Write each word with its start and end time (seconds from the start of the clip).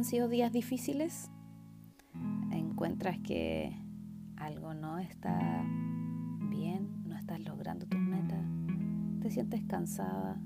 han 0.00 0.04
sido 0.06 0.28
días 0.28 0.50
difíciles, 0.50 1.30
encuentras 2.52 3.18
que 3.18 3.76
algo 4.34 4.72
no 4.72 4.98
está 4.98 5.62
bien, 6.48 7.04
no 7.04 7.18
estás 7.18 7.38
logrando 7.40 7.84
tus 7.84 8.00
metas, 8.00 8.42
te 9.20 9.30
sientes 9.30 9.62
cansada. 9.64 10.40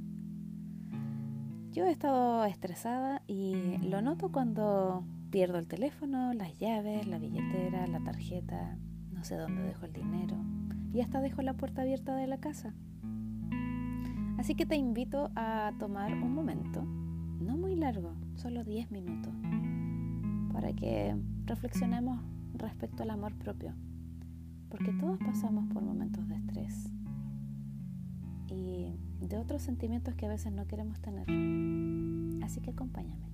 Yo 1.71 1.87
he 1.87 1.93
estado 1.93 2.45
estresada 2.47 3.23
y 3.29 3.79
lo 3.79 4.03
noto 4.03 4.33
cuando 4.33 5.05
pierdo 5.31 5.59
el 5.59 5.69
teléfono, 5.69 6.33
las 6.33 6.59
llaves, 6.59 7.07
la 7.07 7.21
billetera, 7.21 7.87
la 7.87 8.03
tarjeta, 8.03 8.77
no 9.13 9.23
sé 9.23 9.37
dónde 9.37 9.63
dejo 9.63 9.87
el 9.87 9.93
dinero 9.93 10.37
y 10.93 11.01
hasta 11.01 11.21
dejo 11.21 11.43
la 11.43 11.55
puerta 11.55 11.83
abierta 11.83 12.17
de 12.17 12.27
la 12.27 12.39
casa. 12.39 12.75
Así 14.37 14.57
que 14.57 14.67
te 14.67 14.75
invito 14.75 15.31
a 15.37 15.71
tomar 15.79 16.13
un 16.13 16.35
momento, 16.35 16.85
largo, 17.77 18.15
solo 18.37 18.65
10 18.65 18.91
minutos, 18.91 19.33
para 20.53 20.73
que 20.73 21.17
reflexionemos 21.45 22.21
respecto 22.55 23.03
al 23.03 23.11
amor 23.11 23.35
propio, 23.35 23.75
porque 24.69 24.93
todos 24.93 25.19
pasamos 25.19 25.67
por 25.73 25.83
momentos 25.83 26.27
de 26.29 26.37
estrés 26.37 26.91
y 28.49 28.95
de 29.21 29.39
otros 29.39 29.63
sentimientos 29.63 30.15
que 30.15 30.27
a 30.27 30.29
veces 30.29 30.53
no 30.53 30.67
queremos 30.67 31.01
tener. 31.01 31.27
Así 32.45 32.61
que 32.61 32.71
acompáñame. 32.71 33.34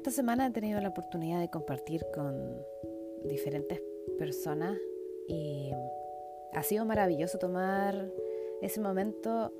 Esta 0.00 0.12
semana 0.12 0.46
he 0.46 0.50
tenido 0.50 0.80
la 0.80 0.88
oportunidad 0.88 1.40
de 1.40 1.50
compartir 1.50 2.06
con 2.14 2.56
diferentes 3.28 3.82
personas 4.18 4.78
y 5.28 5.72
ha 6.54 6.62
sido 6.62 6.86
maravilloso 6.86 7.36
tomar 7.36 8.10
ese 8.62 8.80
momento, 8.80 9.52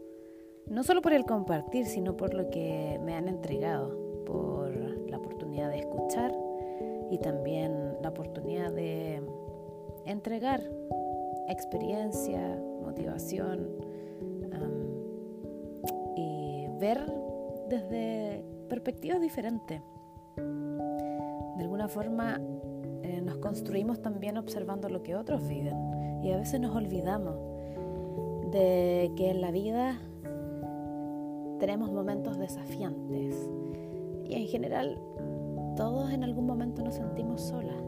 no 0.64 0.82
solo 0.82 1.02
por 1.02 1.12
el 1.12 1.26
compartir, 1.26 1.84
sino 1.84 2.16
por 2.16 2.32
lo 2.32 2.48
que 2.48 2.98
me 3.04 3.12
han 3.16 3.28
entregado, 3.28 4.24
por 4.24 4.74
la 5.10 5.18
oportunidad 5.18 5.68
de 5.68 5.80
escuchar 5.80 6.32
y 7.10 7.18
también 7.18 7.98
la 8.00 8.08
oportunidad 8.08 8.72
de 8.72 9.20
entregar 10.06 10.62
experiencia, 11.50 12.58
motivación 12.80 13.68
y 16.16 16.66
ver 16.78 16.98
desde 17.68 18.42
perspectivas 18.70 19.20
diferentes 19.20 19.82
alguna 21.80 21.88
forma 21.88 22.40
eh, 23.02 23.22
nos 23.22 23.38
construimos 23.38 24.02
también 24.02 24.36
observando 24.36 24.90
lo 24.90 25.02
que 25.02 25.16
otros 25.16 25.48
viven 25.48 25.76
y 26.22 26.30
a 26.30 26.36
veces 26.36 26.60
nos 26.60 26.76
olvidamos 26.76 27.36
de 28.50 29.10
que 29.16 29.30
en 29.30 29.40
la 29.40 29.50
vida 29.50 29.98
tenemos 31.58 31.90
momentos 31.90 32.38
desafiantes 32.38 33.50
y 34.24 34.34
en 34.34 34.46
general 34.46 35.00
todos 35.76 36.10
en 36.10 36.22
algún 36.22 36.46
momento 36.46 36.82
nos 36.82 36.96
sentimos 36.96 37.40
solas. 37.40 37.82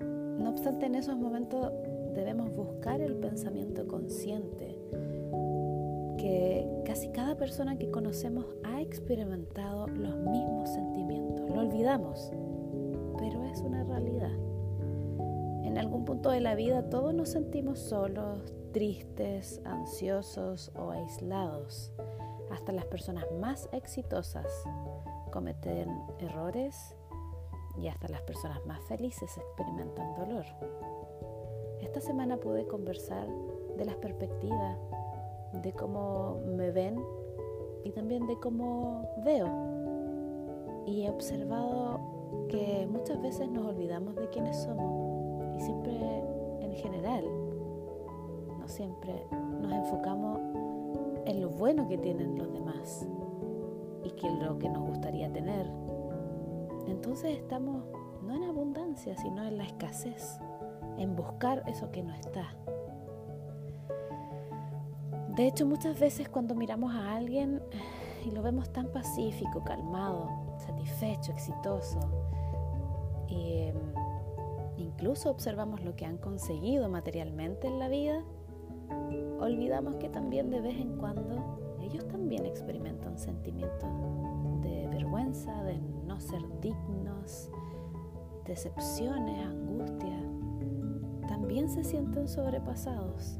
No 0.00 0.50
obstante, 0.50 0.86
en 0.86 0.96
esos 0.96 1.16
momentos 1.16 1.70
debemos 2.14 2.52
buscar 2.52 3.00
el 3.00 3.14
pensamiento 3.16 3.86
consciente 3.86 4.59
casi 7.00 7.12
cada 7.12 7.34
persona 7.34 7.78
que 7.78 7.90
conocemos 7.90 8.44
ha 8.62 8.82
experimentado 8.82 9.86
los 9.86 10.16
mismos 10.16 10.68
sentimientos. 10.68 11.48
Lo 11.48 11.60
olvidamos, 11.60 12.30
pero 13.16 13.42
es 13.44 13.58
una 13.60 13.82
realidad. 13.84 14.34
En 15.64 15.78
algún 15.78 16.04
punto 16.04 16.28
de 16.28 16.40
la 16.40 16.54
vida 16.54 16.90
todos 16.90 17.14
nos 17.14 17.30
sentimos 17.30 17.78
solos, 17.78 18.52
tristes, 18.74 19.62
ansiosos 19.64 20.72
o 20.74 20.90
aislados. 20.90 21.90
Hasta 22.50 22.72
las 22.72 22.84
personas 22.84 23.24
más 23.40 23.70
exitosas 23.72 24.44
cometen 25.32 25.88
errores 26.18 26.94
y 27.78 27.88
hasta 27.88 28.08
las 28.08 28.20
personas 28.20 28.58
más 28.66 28.82
felices 28.82 29.38
experimentan 29.38 30.16
dolor. 30.16 30.44
Esta 31.80 32.02
semana 32.02 32.36
pude 32.36 32.66
conversar 32.66 33.26
de 33.78 33.86
las 33.86 33.96
perspectivas 33.96 34.76
de 35.52 35.72
cómo 35.72 36.38
me 36.46 36.70
ven 36.70 37.02
y 37.84 37.90
también 37.90 38.26
de 38.26 38.38
cómo 38.38 39.08
veo. 39.24 39.48
Y 40.86 41.04
he 41.04 41.10
observado 41.10 42.00
que 42.48 42.86
muchas 42.90 43.20
veces 43.20 43.48
nos 43.50 43.66
olvidamos 43.66 44.14
de 44.16 44.28
quiénes 44.28 44.56
somos 44.56 45.56
y 45.56 45.60
siempre 45.60 45.92
en 46.60 46.72
general, 46.72 47.24
no 48.58 48.68
siempre 48.68 49.26
nos 49.60 49.72
enfocamos 49.72 50.38
en 51.26 51.40
lo 51.40 51.50
bueno 51.50 51.88
que 51.88 51.98
tienen 51.98 52.38
los 52.38 52.52
demás 52.52 53.06
y 54.04 54.10
que 54.12 54.30
lo 54.30 54.58
que 54.58 54.68
nos 54.68 54.88
gustaría 54.88 55.32
tener. 55.32 55.70
Entonces 56.86 57.38
estamos 57.38 57.84
no 58.22 58.34
en 58.34 58.44
abundancia, 58.44 59.16
sino 59.16 59.44
en 59.44 59.58
la 59.58 59.64
escasez, 59.64 60.38
en 60.98 61.16
buscar 61.16 61.62
eso 61.66 61.90
que 61.90 62.02
no 62.02 62.14
está. 62.14 62.54
De 65.36 65.46
hecho, 65.46 65.64
muchas 65.64 65.98
veces 65.98 66.28
cuando 66.28 66.54
miramos 66.54 66.92
a 66.92 67.16
alguien 67.16 67.62
y 68.24 68.30
lo 68.30 68.42
vemos 68.42 68.72
tan 68.72 68.88
pacífico, 68.88 69.62
calmado, 69.64 70.28
satisfecho, 70.58 71.32
exitoso, 71.32 72.00
e 73.28 73.72
incluso 74.76 75.30
observamos 75.30 75.82
lo 75.82 75.94
que 75.94 76.04
han 76.04 76.18
conseguido 76.18 76.88
materialmente 76.88 77.68
en 77.68 77.78
la 77.78 77.88
vida, 77.88 78.22
olvidamos 79.38 79.96
que 79.96 80.08
también 80.08 80.50
de 80.50 80.60
vez 80.60 80.76
en 80.76 80.96
cuando 80.96 81.76
ellos 81.80 82.06
también 82.08 82.44
experimentan 82.44 83.18
sentimientos 83.18 83.88
de 84.62 84.88
vergüenza, 84.88 85.62
de 85.62 85.78
no 86.06 86.20
ser 86.20 86.42
dignos, 86.60 87.50
decepciones, 88.44 89.46
angustia. 89.46 90.18
También 91.28 91.70
se 91.70 91.84
sienten 91.84 92.28
sobrepasados 92.28 93.39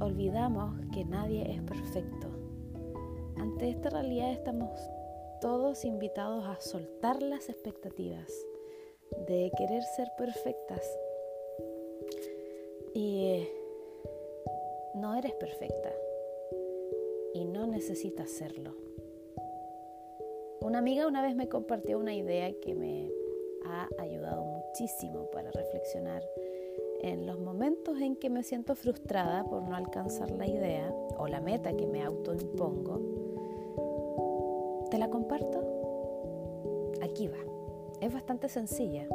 olvidamos 0.00 0.78
que 0.92 1.04
nadie 1.04 1.50
es 1.52 1.62
perfecto. 1.62 2.28
Ante 3.36 3.70
esta 3.70 3.90
realidad 3.90 4.32
estamos 4.32 4.70
todos 5.40 5.84
invitados 5.84 6.44
a 6.46 6.60
soltar 6.60 7.22
las 7.22 7.48
expectativas 7.48 8.32
de 9.28 9.50
querer 9.56 9.82
ser 9.82 10.08
perfectas. 10.16 10.80
Y 12.94 13.46
no 14.94 15.14
eres 15.14 15.32
perfecta 15.34 15.92
y 17.34 17.44
no 17.44 17.66
necesitas 17.66 18.30
serlo. 18.30 18.74
Una 20.62 20.78
amiga 20.78 21.06
una 21.06 21.22
vez 21.22 21.36
me 21.36 21.48
compartió 21.48 21.98
una 21.98 22.14
idea 22.14 22.52
que 22.60 22.74
me 22.74 23.12
ha 23.66 23.88
ayudado 23.98 24.42
muchísimo 24.42 25.30
para 25.30 25.50
reflexionar 25.50 26.22
en 27.00 27.26
los 27.26 27.38
momentos 27.38 28.00
en 28.00 28.16
que 28.16 28.30
me 28.30 28.42
siento 28.42 28.74
frustrada 28.74 29.44
por 29.44 29.62
no 29.62 29.76
alcanzar 29.76 30.30
la 30.30 30.46
idea 30.46 30.92
o 31.18 31.28
la 31.28 31.40
meta 31.40 31.76
que 31.76 31.86
me 31.86 32.02
autoimpongo, 32.02 33.00
¿te 34.90 34.98
la 34.98 35.08
comparto? 35.10 35.62
Aquí 37.02 37.28
va. 37.28 37.38
Es 38.00 38.12
bastante 38.12 38.48
sencilla 38.48 39.06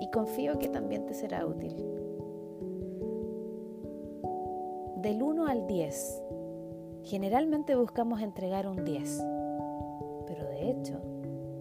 y 0.00 0.10
confío 0.10 0.58
que 0.58 0.68
también 0.68 1.06
te 1.06 1.14
será 1.14 1.46
útil. 1.46 1.74
Del 4.96 5.22
1 5.22 5.46
al 5.46 5.66
10, 5.66 6.22
generalmente 7.04 7.76
buscamos 7.76 8.20
entregar 8.20 8.66
un 8.66 8.84
10, 8.84 9.24
pero 10.26 10.44
de 10.48 10.70
hecho 10.70 11.00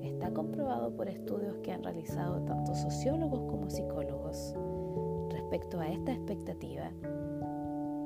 está 0.01 0.31
comprobado 0.33 0.95
por 0.95 1.09
estudios 1.09 1.57
que 1.57 1.71
han 1.71 1.83
realizado 1.83 2.41
tanto 2.41 2.73
sociólogos 2.73 3.41
como 3.41 3.69
psicólogos 3.69 4.55
respecto 5.55 5.79
a 5.79 5.87
esta 5.87 6.11
expectativa 6.11 6.91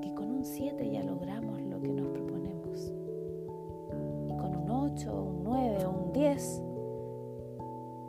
que 0.03 0.13
con 0.13 0.29
un 0.29 0.45
7 0.45 0.87
ya 0.87 1.01
logramos 1.01 1.59
lo 1.63 1.81
que 1.81 1.91
nos 1.91 2.07
proponemos. 2.09 2.93
Y 4.27 4.37
con 4.37 4.55
un 4.55 4.69
8, 4.69 5.23
un 5.23 5.43
9 5.45 5.85
o 5.85 5.89
un 5.89 6.13
10 6.13 6.61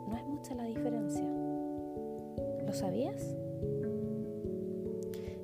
no 0.09 0.15
es 0.15 0.27
mucha 0.27 0.53
la 0.53 0.65
diferencia. 0.65 1.25
¿Lo 2.67 2.71
sabías? 2.71 3.35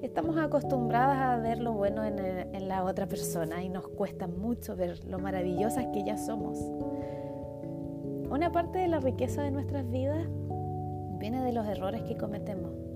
Estamos 0.04 0.38
acostumbradas 0.38 1.18
a 1.18 1.38
ver 1.38 1.58
lo 1.58 1.74
bueno 1.74 2.06
en, 2.06 2.20
en, 2.20 2.68
la 2.68 2.84
otra 2.84 3.08
persona 3.08 3.64
y 3.64 3.70
nos 3.70 3.88
cuesta 3.88 4.28
mucho 4.28 4.76
ver 4.76 5.04
lo 5.06 5.18
maravillosas 5.18 5.88
que 5.88 6.04
ya 6.04 6.18
somos. 6.18 6.60
Una 8.30 8.52
parte 8.52 8.78
de 8.78 8.90
la 8.90 9.00
riqueza 9.00 9.42
de 9.42 9.50
nuestras 9.50 9.90
vidas 9.90 10.24
viene 11.18 11.44
de 11.44 11.52
los 11.52 11.66
errores 11.66 12.04
que 12.04 12.16
cometemos 12.16 12.87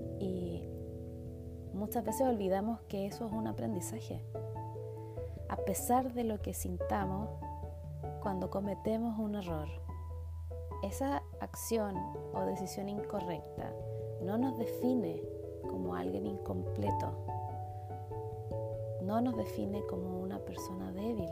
muchas 1.92 2.06
veces 2.06 2.26
olvidamos 2.26 2.80
que 2.88 3.04
eso 3.04 3.26
es 3.26 3.32
un 3.34 3.46
aprendizaje. 3.46 4.24
A 5.50 5.56
pesar 5.56 6.14
de 6.14 6.24
lo 6.24 6.40
que 6.40 6.54
sintamos 6.54 7.28
cuando 8.22 8.48
cometemos 8.48 9.18
un 9.18 9.34
error, 9.34 9.68
esa 10.82 11.22
acción 11.40 11.94
o 12.32 12.46
decisión 12.46 12.88
incorrecta 12.88 13.70
no 14.22 14.38
nos 14.38 14.56
define 14.56 15.22
como 15.68 15.94
alguien 15.94 16.24
incompleto, 16.24 17.12
no 19.02 19.20
nos 19.20 19.36
define 19.36 19.84
como 19.84 20.18
una 20.18 20.38
persona 20.38 20.92
débil. 20.92 21.28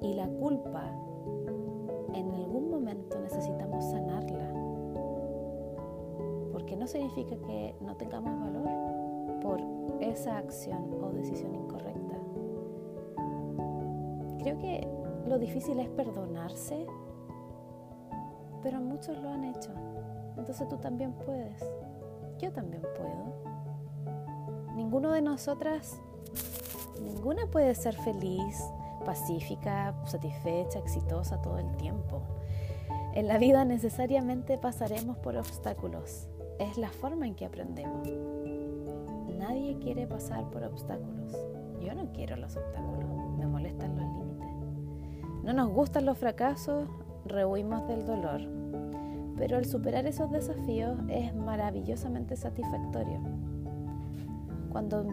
Y 0.00 0.14
la 0.14 0.26
culpa, 0.26 0.90
significa 6.90 7.36
que 7.46 7.74
no 7.80 7.96
tengamos 7.96 8.40
valor 8.40 9.40
por 9.40 9.60
esa 10.00 10.38
acción 10.38 10.92
o 11.02 11.10
decisión 11.12 11.54
incorrecta. 11.54 12.16
Creo 14.40 14.58
que 14.58 14.86
lo 15.26 15.38
difícil 15.38 15.78
es 15.78 15.88
perdonarse, 15.90 16.86
pero 18.62 18.80
muchos 18.80 19.16
lo 19.18 19.28
han 19.28 19.44
hecho. 19.44 19.70
Entonces 20.36 20.68
tú 20.68 20.76
también 20.78 21.12
puedes. 21.12 21.62
Yo 22.38 22.52
también 22.52 22.82
puedo. 22.82 24.74
Ninguno 24.74 25.12
de 25.12 25.22
nosotras, 25.22 26.00
ninguna 27.02 27.46
puede 27.46 27.74
ser 27.74 27.94
feliz, 27.94 28.64
pacífica, 29.04 29.94
satisfecha, 30.06 30.78
exitosa 30.78 31.40
todo 31.40 31.58
el 31.58 31.76
tiempo. 31.76 32.22
En 33.14 33.28
la 33.28 33.38
vida 33.38 33.64
necesariamente 33.64 34.56
pasaremos 34.58 35.18
por 35.18 35.36
obstáculos. 35.36 36.28
Es 36.60 36.76
la 36.76 36.90
forma 36.90 37.26
en 37.26 37.34
que 37.34 37.46
aprendemos. 37.46 38.06
Nadie 39.38 39.78
quiere 39.78 40.06
pasar 40.06 40.50
por 40.50 40.62
obstáculos. 40.62 41.32
Yo 41.80 41.94
no 41.94 42.12
quiero 42.12 42.36
los 42.36 42.54
obstáculos. 42.54 43.06
Me 43.38 43.46
molestan 43.46 43.96
los 43.96 44.04
límites. 44.04 45.42
No 45.42 45.54
nos 45.54 45.70
gustan 45.70 46.04
los 46.04 46.18
fracasos, 46.18 46.86
rehuimos 47.24 47.88
del 47.88 48.04
dolor. 48.04 48.42
Pero 49.38 49.56
el 49.56 49.64
superar 49.64 50.04
esos 50.04 50.30
desafíos 50.30 50.98
es 51.08 51.34
maravillosamente 51.34 52.36
satisfactorio. 52.36 53.20
Cuando 54.70 55.06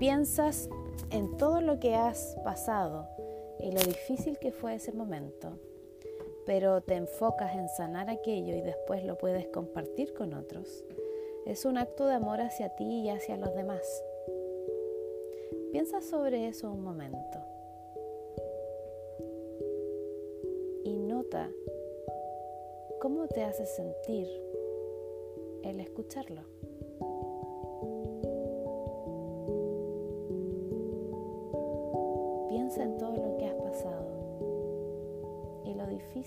piensas 0.00 0.68
en 1.10 1.36
todo 1.36 1.60
lo 1.60 1.78
que 1.78 1.94
has 1.94 2.36
pasado 2.42 3.06
y 3.60 3.70
lo 3.70 3.80
difícil 3.80 4.36
que 4.40 4.50
fue 4.50 4.74
ese 4.74 4.92
momento, 4.92 5.60
pero 6.48 6.80
te 6.80 6.94
enfocas 6.94 7.54
en 7.54 7.68
sanar 7.68 8.08
aquello 8.08 8.56
y 8.56 8.62
después 8.62 9.04
lo 9.04 9.18
puedes 9.18 9.46
compartir 9.48 10.14
con 10.14 10.32
otros, 10.32 10.82
es 11.44 11.66
un 11.66 11.76
acto 11.76 12.06
de 12.06 12.14
amor 12.14 12.40
hacia 12.40 12.70
ti 12.70 13.02
y 13.02 13.10
hacia 13.10 13.36
los 13.36 13.54
demás. 13.54 13.82
Piensa 15.72 16.00
sobre 16.00 16.48
eso 16.48 16.72
un 16.72 16.82
momento. 16.82 17.38
cómo 23.00 23.28
te 23.28 23.42
hace 23.42 23.64
sentir 23.64 24.28
el 25.62 25.80
escucharlo. 25.80 26.57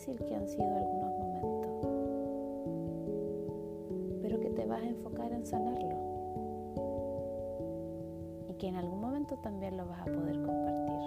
Que 0.09 0.36
han 0.36 0.48
sido 0.48 0.68
algunos 0.68 1.19
momentos, 1.19 1.88
pero 4.24 4.39
que 4.39 4.50
te 4.50 4.65
vas 4.65 4.81
a 4.81 4.88
enfocar 4.88 5.31
en 5.31 5.45
sanarlo 5.45 5.95
y 8.50 8.53
que 8.56 8.68
en 8.68 8.77
algún 8.77 9.00
momento 9.00 9.38
también 9.38 9.77
lo 9.77 9.86
vas 9.86 10.01
a 10.01 10.06
poder 10.06 10.42
compartir 10.42 11.01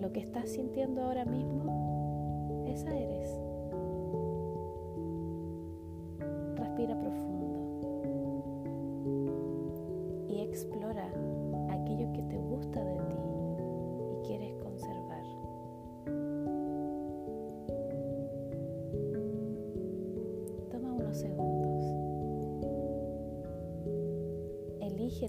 lo 0.00 0.12
que 0.12 0.20
estás 0.20 0.50
sintiendo 0.50 1.02
ahora 1.02 1.24
mismo, 1.24 2.66
esa 2.66 2.94
eres. 2.94 3.47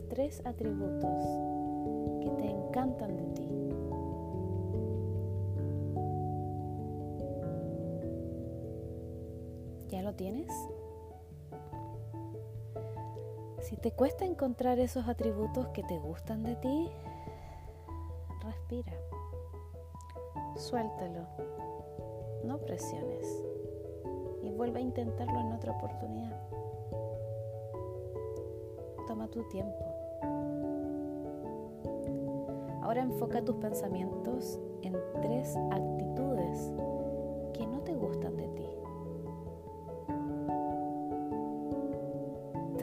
Tres 0.09 0.41
atributos 0.45 1.23
que 2.21 2.29
te 2.31 2.49
encantan 2.49 3.15
de 3.15 3.23
ti. 3.35 3.49
¿Ya 9.89 10.01
lo 10.01 10.13
tienes? 10.13 10.51
Si 13.61 13.77
te 13.77 13.91
cuesta 13.91 14.25
encontrar 14.25 14.79
esos 14.79 15.07
atributos 15.07 15.67
que 15.69 15.83
te 15.83 15.99
gustan 15.99 16.43
de 16.43 16.55
ti, 16.55 16.89
respira. 18.43 18.93
Suéltalo. 20.55 21.27
No 22.43 22.57
presiones. 22.59 23.27
Y 24.41 24.49
vuelve 24.49 24.79
a 24.79 24.81
intentarlo 24.81 25.39
en 25.39 25.51
otra 25.53 25.73
oportunidad. 25.73 26.39
Toma 29.07 29.27
tu 29.27 29.43
tiempo. 29.49 29.88
Ahora 32.89 33.03
enfoca 33.03 33.45
tus 33.45 33.55
pensamientos 33.57 34.59
en 34.81 34.97
tres 35.21 35.55
actitudes 35.69 36.73
que 37.53 37.67
no 37.67 37.81
te 37.81 37.93
gustan 37.93 38.35
de 38.35 38.47
ti. 38.47 38.65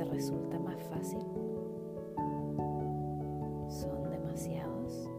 resulta 0.04 0.60
más 0.60 0.80
fácil? 0.84 1.18
¿Son 3.66 4.08
demasiados? 4.08 5.10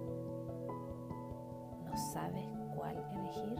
¿No 1.84 1.98
sabes 2.14 2.48
cuál 2.74 2.96
elegir? 3.12 3.60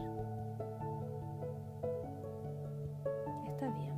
Está 3.48 3.68
bien. 3.76 3.94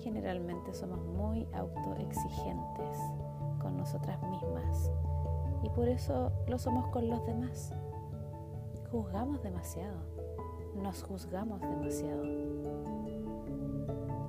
Generalmente 0.00 0.74
somos 0.74 1.02
muy 1.06 1.48
autoexigentes 1.54 2.98
nosotras 3.84 4.18
mismas 4.22 4.90
y 5.62 5.68
por 5.70 5.88
eso 5.88 6.32
lo 6.48 6.58
somos 6.58 6.88
con 6.88 7.08
los 7.08 7.24
demás. 7.26 7.72
Juzgamos 8.90 9.42
demasiado, 9.42 9.98
nos 10.82 11.02
juzgamos 11.02 11.60
demasiado 11.60 12.24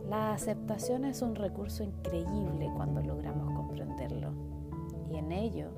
la 0.09 0.33
aceptación 0.33 1.03
es 1.03 1.23
un 1.23 1.33
recurso 1.33 1.83
increíble 1.83 2.71
cuando 2.75 3.01
logramos 3.01 3.51
comprenderlo. 3.55 4.33
Y 5.09 5.17
en 5.17 5.31
ello 5.31 5.69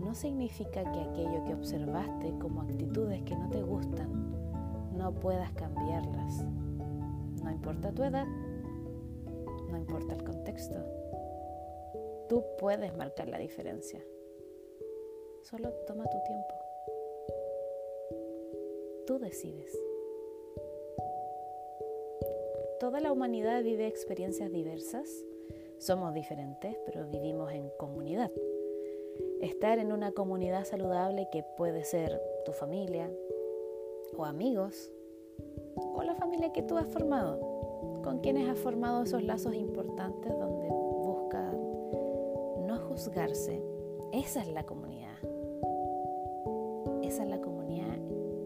no 0.00 0.14
significa 0.14 0.82
que 0.90 1.00
aquello 1.00 1.44
que 1.44 1.54
observaste 1.54 2.36
como 2.40 2.62
actitudes 2.62 3.22
que 3.22 3.36
no 3.36 3.48
te 3.48 3.62
gustan 3.62 4.08
no 4.96 5.12
puedas 5.12 5.52
cambiarlas. 5.52 6.44
No 7.42 7.50
importa 7.50 7.92
tu 7.92 8.02
edad, 8.02 8.26
no 9.70 9.78
importa 9.78 10.14
el 10.14 10.24
contexto. 10.24 10.74
Tú 12.30 12.44
puedes 12.58 12.96
marcar 12.96 13.28
la 13.28 13.38
diferencia. 13.40 14.00
Solo 15.42 15.72
toma 15.84 16.04
tu 16.04 16.16
tiempo. 16.22 16.54
Tú 19.04 19.18
decides. 19.18 19.76
Toda 22.78 23.00
la 23.00 23.10
humanidad 23.10 23.64
vive 23.64 23.88
experiencias 23.88 24.52
diversas. 24.52 25.08
Somos 25.78 26.14
diferentes, 26.14 26.76
pero 26.86 27.04
vivimos 27.08 27.52
en 27.52 27.68
comunidad. 27.70 28.30
Estar 29.40 29.80
en 29.80 29.90
una 29.90 30.12
comunidad 30.12 30.64
saludable 30.64 31.26
que 31.32 31.42
puede 31.56 31.82
ser 31.82 32.22
tu 32.44 32.52
familia 32.52 33.10
o 34.16 34.24
amigos 34.24 34.92
o 35.74 36.04
la 36.04 36.14
familia 36.14 36.52
que 36.52 36.62
tú 36.62 36.76
has 36.76 36.86
formado, 36.86 37.40
con 38.04 38.20
quienes 38.20 38.48
has 38.48 38.58
formado 38.60 39.02
esos 39.02 39.24
lazos 39.24 39.56
importantes 39.56 40.30
donde 40.38 40.59
juzgarse. 43.00 43.64
Esa 44.12 44.42
es 44.42 44.48
la 44.48 44.64
comunidad. 44.64 45.16
Esa 47.02 47.22
es 47.22 47.30
la 47.30 47.40
comunidad 47.40 47.96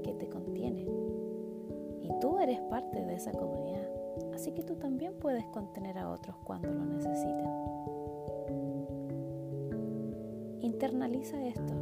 que 0.05 0.15
te 0.15 0.29
contiene. 0.29 0.87
Y 2.03 2.09
tú 2.21 2.39
eres 2.39 2.61
parte 2.71 3.05
de 3.05 3.15
esa 3.15 3.33
comunidad. 3.33 3.91
Así 4.33 4.53
que 4.53 4.63
tú 4.63 4.77
también 4.77 5.15
puedes 5.19 5.45
contener 5.47 5.99
a 5.99 6.09
otros 6.09 6.37
cuando 6.45 6.73
lo 6.73 6.85
necesiten. 6.85 7.51
Internaliza 10.61 11.45
esto 11.45 11.75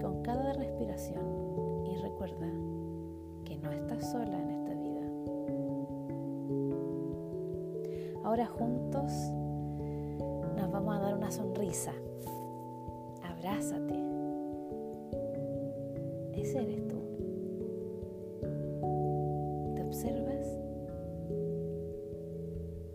con 0.00 0.22
cada 0.22 0.54
respiración 0.54 1.84
y 1.84 1.96
recuerda 1.96 2.50
que 3.44 3.58
no 3.58 3.70
estás 3.72 4.10
sola 4.10 4.40
en 4.40 4.50
esta 4.50 4.72
vida. 4.72 5.02
Ahora 8.24 8.46
juntos 8.46 9.12
vamos 10.88 11.02
a 11.02 11.06
dar 11.06 11.18
una 11.18 11.30
sonrisa. 11.30 11.92
Abrázate. 13.22 13.94
ese 16.32 16.62
eres 16.62 16.88
tú. 16.88 16.96
¿Te 19.74 19.82
observas? 19.82 20.46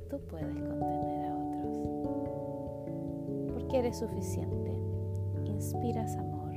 Tú 0.10 0.20
puedes 0.28 0.56
contener 0.56 1.26
a 1.26 1.38
otros. 1.38 1.78
Porque 3.54 3.78
eres 3.78 4.00
suficiente. 4.00 4.76
Inspiras 5.46 6.16
amor. 6.16 6.56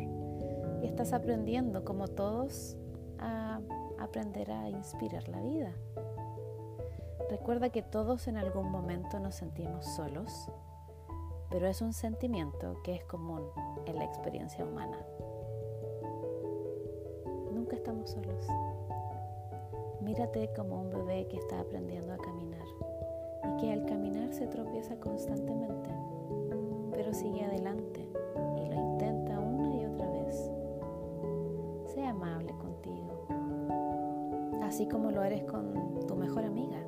Y 0.83 0.87
estás 0.87 1.13
aprendiendo, 1.13 1.85
como 1.85 2.09
todos, 2.09 2.79
a 3.19 3.61
aprender 3.99 4.51
a 4.51 4.71
inspirar 4.71 5.29
la 5.29 5.43
vida. 5.43 5.73
Recuerda 7.29 7.69
que 7.69 7.83
todos 7.83 8.27
en 8.27 8.39
algún 8.39 8.71
momento 8.71 9.19
nos 9.19 9.35
sentimos 9.35 9.85
solos, 9.85 10.49
pero 11.51 11.67
es 11.67 11.81
un 11.81 11.93
sentimiento 11.93 12.77
que 12.83 12.95
es 12.95 13.05
común 13.05 13.43
en 13.87 13.97
la 13.97 14.05
experiencia 14.05 14.65
humana. 14.65 14.99
Nunca 17.53 17.77
estamos 17.77 18.11
solos. 18.11 18.47
Mírate 20.01 20.51
como 20.55 20.81
un 20.81 20.91
bebé 20.91 21.27
que 21.29 21.37
está 21.37 21.61
aprendiendo 21.61 22.13
a 22.13 22.19
caminar 22.19 22.67
y 23.45 23.61
que 23.61 23.73
al 23.73 23.87
caminar 23.87 24.33
se 24.33 24.47
tropieza 24.47 24.97
constantemente, 25.01 25.91
pero 26.93 27.13
sigue 27.13 27.45
adelante 27.45 28.09
y 28.57 28.69
lo 28.69 28.75
intenta 28.75 29.39
una 29.39 29.75
y 29.75 29.87
otra 29.87 30.09
vez. 30.11 30.51
Sé 31.95 32.05
amable 32.05 32.53
contigo, 32.59 33.27
así 34.63 34.87
como 34.87 35.11
lo 35.11 35.23
eres 35.23 35.45
con 35.45 36.07
tu 36.07 36.15
mejor 36.15 36.45
amiga. 36.45 36.79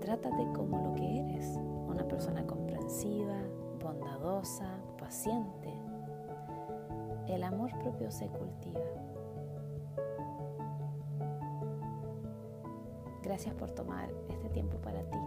Trátate 0.00 0.46
como 0.54 0.78
lo 0.78 0.94
que 0.94 1.20
eres, 1.20 1.58
una 1.96 2.06
persona 2.08 2.46
comprensiva, 2.46 3.38
bondadosa, 3.82 4.68
paciente. 4.98 5.72
El 7.26 7.42
amor 7.42 7.70
propio 7.78 8.10
se 8.10 8.28
cultiva. 8.28 8.80
Gracias 13.22 13.54
por 13.54 13.70
tomar 13.70 14.10
este 14.28 14.50
tiempo 14.50 14.76
para 14.76 15.00
ti, 15.04 15.18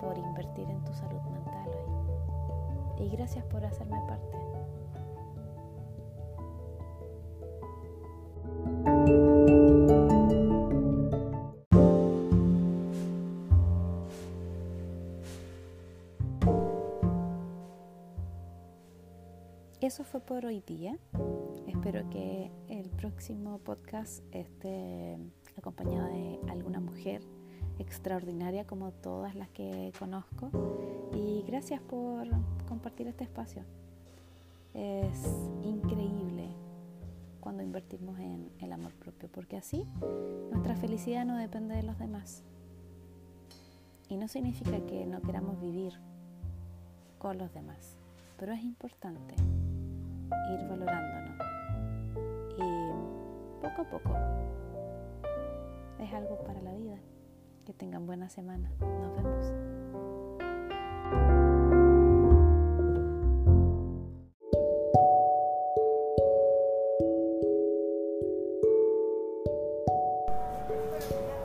por 0.00 0.16
invertir 0.16 0.70
en 0.70 0.82
tu 0.84 0.94
salud 0.94 1.20
mental 1.30 1.68
hoy. 1.68 3.04
Y 3.04 3.10
gracias 3.10 3.44
por 3.44 3.62
hacerme 3.62 4.00
parte. 4.08 4.53
Eso 19.94 20.02
fue 20.02 20.18
por 20.18 20.44
hoy 20.44 20.60
día. 20.60 20.98
Espero 21.68 22.10
que 22.10 22.50
el 22.66 22.90
próximo 22.90 23.58
podcast 23.58 24.24
esté 24.32 25.16
acompañado 25.56 26.08
de 26.08 26.40
alguna 26.48 26.80
mujer 26.80 27.22
extraordinaria 27.78 28.66
como 28.66 28.90
todas 28.90 29.36
las 29.36 29.50
que 29.50 29.92
conozco. 29.96 30.50
Y 31.14 31.44
gracias 31.46 31.80
por 31.80 32.26
compartir 32.66 33.06
este 33.06 33.22
espacio. 33.22 33.62
Es 34.72 35.28
increíble 35.62 36.48
cuando 37.38 37.62
invertimos 37.62 38.18
en 38.18 38.50
el 38.58 38.72
amor 38.72 38.94
propio, 38.94 39.28
porque 39.30 39.56
así 39.56 39.86
nuestra 40.50 40.74
felicidad 40.74 41.24
no 41.24 41.36
depende 41.36 41.76
de 41.76 41.84
los 41.84 41.96
demás. 42.00 42.42
Y 44.08 44.16
no 44.16 44.26
significa 44.26 44.84
que 44.86 45.06
no 45.06 45.22
queramos 45.22 45.60
vivir 45.60 45.92
con 47.18 47.38
los 47.38 47.54
demás, 47.54 47.96
pero 48.36 48.52
es 48.52 48.64
importante 48.64 49.36
ir 50.50 50.68
valorándonos. 50.68 51.38
Y 52.58 53.62
poco 53.62 53.82
a 53.82 53.84
poco 53.84 54.16
es 55.98 56.12
algo 56.12 56.38
para 56.44 56.60
la 56.62 56.72
vida. 56.72 56.96
Que 57.64 57.72
tengan 57.72 58.06
buena 58.06 58.28
semana. 58.28 58.70
Nos 58.80 59.14
vemos. 59.16 59.52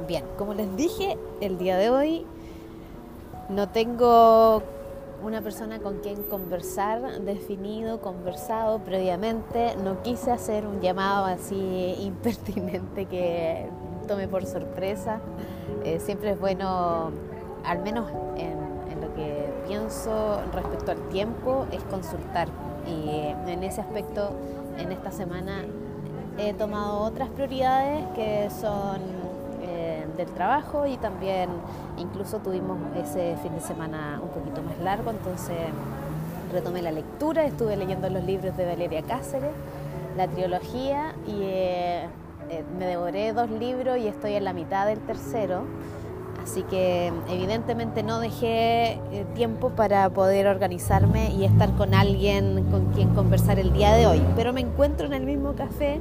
Bien, 0.08 0.26
como 0.38 0.56
les 0.56 0.76
dije, 0.76 1.18
el 1.40 1.58
día 1.58 1.78
de 1.78 1.90
hoy 1.90 2.26
no 3.48 3.70
tengo 3.70 4.64
una 5.24 5.42
persona 5.42 5.80
con 5.80 6.00
quien 6.00 6.24
conversar, 6.24 7.22
definido, 7.22 8.02
conversado 8.02 8.80
previamente. 8.80 9.76
No 9.84 10.02
quise 10.02 10.32
hacer 10.32 10.66
un 10.66 10.82
llamado 10.82 11.26
así 11.26 11.96
impertinente 12.00 13.06
que 13.06 13.68
tome 14.08 14.28
por 14.28 14.46
sorpresa. 14.46 15.20
Eh, 15.84 16.00
siempre 16.00 16.32
es 16.32 16.40
bueno, 16.40 17.12
al 17.66 17.80
menos 17.80 18.10
en, 18.38 18.58
en, 18.92 19.02
lo 19.02 19.14
que 19.16 19.50
pienso 19.68 20.42
respecto 20.54 20.92
al 20.92 21.10
tiempo, 21.10 21.66
es 21.72 21.84
consultar. 21.84 22.48
Y 22.88 23.34
en 23.50 23.64
ese 23.64 23.82
aspecto, 23.82 24.32
en 24.78 24.92
esta 24.92 25.12
semana 25.12 25.64
he 26.38 26.54
tomado 26.54 27.00
otras 27.00 27.30
prioridades 27.30 28.06
que 28.16 28.50
son 28.50 29.19
del 30.20 30.30
trabajo 30.34 30.86
y 30.86 30.98
también 30.98 31.50
incluso 31.98 32.40
tuvimos 32.40 32.78
ese 32.96 33.38
fin 33.42 33.54
de 33.56 33.62
semana 33.62 34.20
un 34.22 34.30
poquito 34.30 34.62
más 34.62 34.78
largo, 34.80 35.12
entonces 35.12 35.58
retomé 36.52 36.82
la 36.82 36.92
lectura, 36.92 37.46
estuve 37.46 37.78
leyendo 37.78 38.10
los 38.10 38.24
libros 38.24 38.56
de 38.58 38.66
Valeria 38.66 39.02
Cáceres, 39.02 39.52
la 40.18 40.28
trilogía 40.28 41.16
y 41.26 41.42
eh, 41.42 42.04
eh, 42.50 42.64
me 42.78 42.86
devoré 42.86 43.32
dos 43.34 43.50
libros 43.50 43.98
y 43.98 44.08
estoy 44.08 44.34
en 44.34 44.44
la 44.44 44.54
mitad 44.54 44.86
del 44.86 45.00
tercero. 45.00 45.64
Así 46.44 46.64
que 46.64 47.12
evidentemente 47.30 48.02
no 48.02 48.20
dejé 48.20 48.94
eh, 49.12 49.26
tiempo 49.36 49.70
para 49.70 50.10
poder 50.10 50.48
organizarme 50.48 51.32
y 51.32 51.44
estar 51.46 51.72
con 51.76 51.94
alguien 51.94 52.64
con 52.72 52.88
quien 52.88 53.14
conversar 53.14 53.60
el 53.60 53.72
día 53.72 53.94
de 53.94 54.08
hoy. 54.08 54.22
Pero 54.36 54.52
me 54.52 54.62
encuentro 54.62 55.06
en 55.06 55.14
el 55.14 55.26
mismo 55.26 55.54
café 55.54 56.00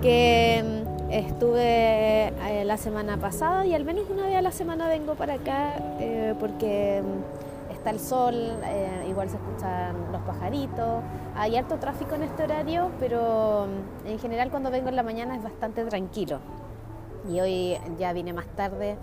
que 0.00 0.85
Estuve 1.10 2.28
eh, 2.28 2.64
la 2.64 2.76
semana 2.76 3.16
pasada 3.16 3.64
y 3.64 3.74
al 3.74 3.84
menos 3.84 4.06
una 4.10 4.24
vez 4.24 4.34
a 4.34 4.42
la 4.42 4.50
semana 4.50 4.88
vengo 4.88 5.14
para 5.14 5.34
acá 5.34 5.74
eh, 6.00 6.34
porque 6.40 7.00
mm, 7.00 7.72
está 7.72 7.90
el 7.90 8.00
sol, 8.00 8.34
eh, 8.34 9.06
igual 9.08 9.30
se 9.30 9.36
escuchan 9.36 9.94
los 10.10 10.20
pajaritos, 10.22 11.04
hay 11.36 11.56
alto 11.56 11.76
tráfico 11.76 12.16
en 12.16 12.24
este 12.24 12.42
horario, 12.42 12.90
pero 12.98 13.68
mm, 14.04 14.08
en 14.08 14.18
general 14.18 14.50
cuando 14.50 14.72
vengo 14.72 14.88
en 14.88 14.96
la 14.96 15.04
mañana 15.04 15.36
es 15.36 15.44
bastante 15.44 15.84
tranquilo. 15.84 16.40
Y 17.30 17.38
hoy 17.38 17.78
ya 17.98 18.12
vine 18.12 18.32
más 18.32 18.46
tarde, 18.46 18.96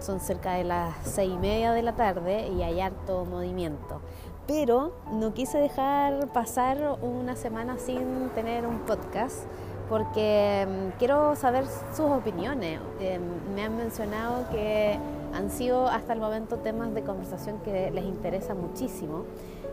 son 0.00 0.20
cerca 0.20 0.54
de 0.54 0.64
las 0.64 0.94
seis 1.02 1.30
y 1.34 1.36
media 1.36 1.72
de 1.72 1.82
la 1.82 1.92
tarde 1.92 2.48
y 2.48 2.62
hay 2.62 2.80
harto 2.80 3.26
movimiento. 3.26 4.00
Pero 4.46 4.94
no 5.12 5.34
quise 5.34 5.58
dejar 5.58 6.28
pasar 6.28 6.98
una 7.02 7.36
semana 7.36 7.76
sin 7.76 8.30
tener 8.30 8.66
un 8.66 8.78
podcast 8.80 9.44
porque 9.90 10.66
mm, 10.66 10.98
quiero 10.98 11.36
saber 11.36 11.66
sus 11.92 12.06
opiniones. 12.06 12.80
Em, 13.00 13.20
me 13.54 13.64
han 13.64 13.76
mencionado 13.76 14.48
que 14.50 14.96
han 15.34 15.50
sido 15.50 15.88
hasta 15.88 16.14
el 16.14 16.20
momento 16.20 16.56
temas 16.58 16.94
de 16.94 17.02
conversación 17.02 17.58
que 17.64 17.90
les 17.90 18.04
interesa 18.04 18.54
muchísimo 18.54 19.24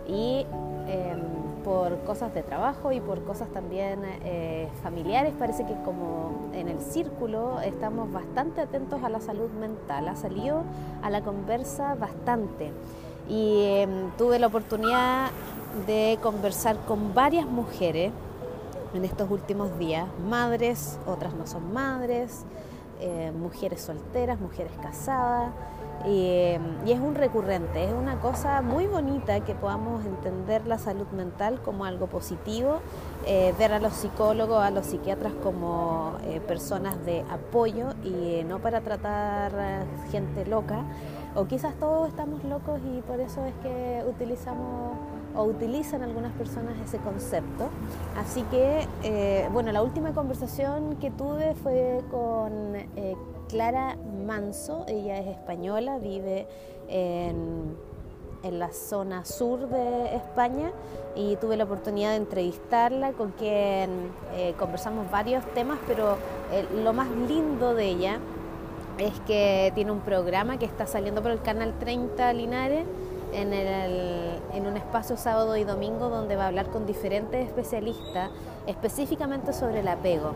y 0.08 0.46
em, 0.88 1.22
por 1.64 2.00
cosas 2.00 2.34
de 2.34 2.42
trabajo 2.44 2.92
y 2.92 3.00
por 3.00 3.24
cosas 3.26 3.50
también 3.50 4.00
eh, 4.24 4.70
familiares 4.82 5.34
parece 5.38 5.66
que 5.66 5.76
como 5.84 6.50
en 6.54 6.70
el 6.70 6.80
círculo 6.80 7.60
estamos 7.62 8.12
bastante 8.12 8.62
atentos 8.62 9.04
a 9.04 9.10
la 9.10 9.20
salud 9.20 9.50
mental, 9.52 10.08
ha 10.08 10.16
salido 10.16 10.64
a 11.04 11.10
la 11.10 11.22
conversa 11.22 11.96
bastante 11.96 12.72
y 13.30 13.82
em, 13.82 14.10
tuve 14.18 14.40
la 14.40 14.48
oportunidad 14.48 15.30
de 15.86 16.18
conversar 16.24 16.78
con 16.88 17.14
varias 17.14 17.46
mujeres 17.46 18.12
en 18.98 19.06
estos 19.06 19.30
últimos 19.32 19.78
días. 19.80 20.08
Madres, 20.28 21.00
otras 21.06 21.34
no 21.36 21.48
son 21.48 21.72
madres, 21.72 22.46
eh, 23.00 23.32
mujeres 23.32 23.82
solteras, 23.82 24.40
mujeres 24.40 24.74
casadas. 24.82 25.52
Y, 26.06 26.58
es 26.88 27.00
un 27.00 27.16
recurrente, 27.16 27.84
es 27.84 27.94
una 27.94 28.20
cosa 28.20 28.62
muy 28.62 28.88
bonita 28.88 29.40
que 29.42 29.56
podamos 29.56 30.06
entender 30.06 30.66
la 30.68 30.78
salud 30.78 31.08
mental 31.08 31.60
como 31.64 31.86
algo 31.86 32.08
positivo, 32.08 32.80
eh, 33.26 33.54
ver 33.58 33.74
a 33.74 33.80
los 33.80 33.94
psicólogos, 33.94 34.64
a 34.64 34.70
los 34.72 34.86
psiquiatras 34.86 35.34
como 35.44 36.14
eh, 36.24 36.40
personas 36.40 37.04
de 37.06 37.22
apoyo 37.30 37.94
y 38.04 38.44
no 38.46 38.60
para 38.60 38.82
tratar 38.82 39.52
gente 40.12 40.46
loca. 40.46 40.84
O 41.36 41.46
quizás 41.46 41.76
todos 41.76 42.08
estamos 42.10 42.44
locos 42.44 42.80
y 42.96 43.02
por 43.02 43.20
eso 43.20 43.44
es 43.46 43.54
que 43.62 44.04
utilizamos 44.08 45.17
o 45.38 45.44
utilizan 45.44 46.02
algunas 46.02 46.34
personas 46.34 46.74
ese 46.84 46.98
concepto. 46.98 47.70
Así 48.18 48.42
que, 48.44 48.88
eh, 49.04 49.48
bueno, 49.54 49.72
la 49.72 49.84
última 49.84 50.14
conversación 50.14 50.98
que 50.98 51.12
tuve 51.12 51.54
fue 51.56 52.02
con 52.10 52.76
eh, 52.76 53.16
Clara 53.48 53.96
Manso, 54.26 54.84
ella 54.88 55.20
es 55.20 55.28
española, 55.28 56.00
vive 56.00 56.48
en, 56.90 57.78
en 58.42 58.60
la 58.60 58.74
zona 58.74 59.26
sur 59.26 59.70
de 59.70 60.16
España 60.16 60.72
y 61.16 61.36
tuve 61.36 61.56
la 61.56 61.66
oportunidad 61.66 62.12
de 62.12 62.18
entrevistarla 62.18 63.12
con 63.14 63.32
quien 63.32 64.10
eh, 64.36 64.56
conversamos 64.58 65.10
varios 65.12 65.46
temas, 65.54 65.78
pero 65.88 66.18
lo 66.84 66.94
más 66.94 67.10
lindo 67.28 67.76
de 67.76 67.86
ella 67.86 68.20
es 68.98 69.14
que 69.22 69.72
tiene 69.76 69.92
un 69.92 70.00
programa 70.00 70.58
que 70.58 70.66
está 70.66 70.88
saliendo 70.88 71.22
por 71.22 71.30
el 71.30 71.42
canal 71.42 71.78
30 71.78 72.34
Linares 72.34 72.86
en, 73.38 74.66
un 74.66 74.78
espacio 74.78 75.16
sábado 75.18 75.56
y 75.56 75.64
domingo 75.64 76.10
donde 76.10 76.36
va 76.36 76.46
a 76.46 76.48
hablar 76.48 76.68
con 76.68 76.86
diferentes 76.86 77.46
especialistas 77.46 78.32
específicamente 78.66 79.54
sobre 79.54 79.82
el 79.82 79.88
apego. 79.88 80.32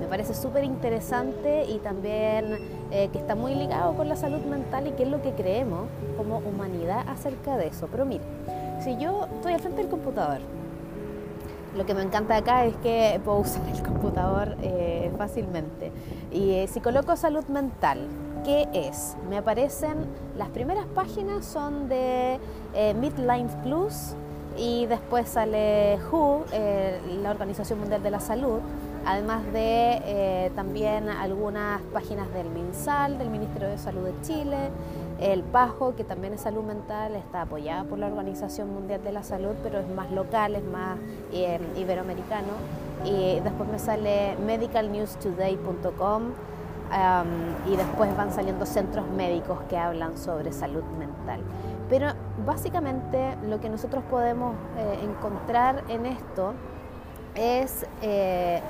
Me 0.00 0.06
parece 0.06 0.34
súper 0.34 0.64
interesante 0.64 1.64
y 1.68 1.78
también 1.78 2.58
eh, 2.90 3.08
que 3.12 3.18
está 3.18 3.34
muy 3.34 3.54
ligado 3.54 3.94
con 3.94 4.08
la 4.08 4.16
salud 4.16 4.40
mental 4.40 4.86
y 4.86 4.92
qué 4.92 5.04
es 5.04 5.08
lo 5.08 5.22
que 5.22 5.32
creemos 5.32 5.86
como 6.16 6.38
humanidad 6.38 7.06
acerca 7.08 7.56
de 7.56 7.68
eso. 7.68 7.88
Pero 7.90 8.04
mire, 8.04 8.24
si 8.80 8.96
yo 8.96 9.26
estoy 9.36 9.52
al 9.52 9.60
frente 9.60 9.82
del 9.82 9.90
computador, 9.90 10.40
lo 11.76 11.84
que 11.84 11.94
me 11.94 12.02
encanta 12.02 12.36
acá 12.36 12.64
es 12.64 12.74
que 12.76 13.20
puedo 13.24 13.38
usar 13.38 13.62
el 13.68 13.82
computador 13.82 14.56
eh, 14.62 15.12
fácilmente. 15.18 15.92
Y 16.32 16.52
eh, 16.52 16.68
si 16.68 16.80
coloco 16.80 17.14
salud 17.16 17.44
mental, 17.46 18.08
¿qué 18.46 18.68
es? 18.72 19.16
Me 19.28 19.38
aparecen, 19.38 20.06
las 20.38 20.48
primeras 20.50 20.86
páginas 20.94 21.44
son 21.44 21.88
de 21.88 22.38
eh, 22.74 22.94
Midline 22.94 23.48
Plus 23.64 24.14
y 24.56 24.86
después 24.86 25.28
sale 25.28 25.98
WHO, 26.12 26.44
la 27.22 27.30
Organización 27.32 27.80
Mundial 27.80 28.04
de 28.04 28.10
la 28.12 28.20
Salud, 28.20 28.60
además 29.04 29.44
de 29.52 30.52
también 30.54 31.08
algunas 31.08 31.82
páginas 31.92 32.32
del 32.32 32.48
MinSal, 32.48 33.18
del 33.18 33.30
Ministerio 33.30 33.68
de 33.68 33.78
Salud 33.78 34.04
de 34.04 34.14
Chile, 34.22 34.70
el 35.20 35.42
PAJO, 35.42 35.96
que 35.96 36.04
también 36.04 36.34
es 36.34 36.42
salud 36.42 36.62
mental, 36.62 37.16
está 37.16 37.42
apoyada 37.42 37.84
por 37.84 37.98
la 37.98 38.06
Organización 38.06 38.72
Mundial 38.72 39.02
de 39.02 39.12
la 39.12 39.24
Salud, 39.24 39.56
pero 39.62 39.80
es 39.80 39.88
más 39.88 40.10
local, 40.12 40.54
es 40.54 40.64
más 40.64 40.98
eh, 41.32 41.58
iberoamericano. 41.76 42.52
Y 43.04 43.40
después 43.40 43.68
me 43.68 43.78
sale 43.78 44.36
medicalnewstoday.com 44.46 46.32
y 47.66 47.76
después 47.76 48.16
van 48.16 48.32
saliendo 48.32 48.66
centros 48.66 49.06
médicos 49.08 49.58
que 49.68 49.76
hablan 49.76 50.16
sobre 50.16 50.52
salud 50.52 50.84
mental. 50.98 51.40
Pero 51.88 52.08
básicamente 52.44 53.36
lo 53.46 53.60
que 53.60 53.68
nosotros 53.68 54.02
podemos 54.10 54.56
eh, 54.76 55.00
encontrar 55.02 55.84
en 55.88 56.06
esto 56.06 56.54
es 57.34 57.86
eh, 58.02 58.60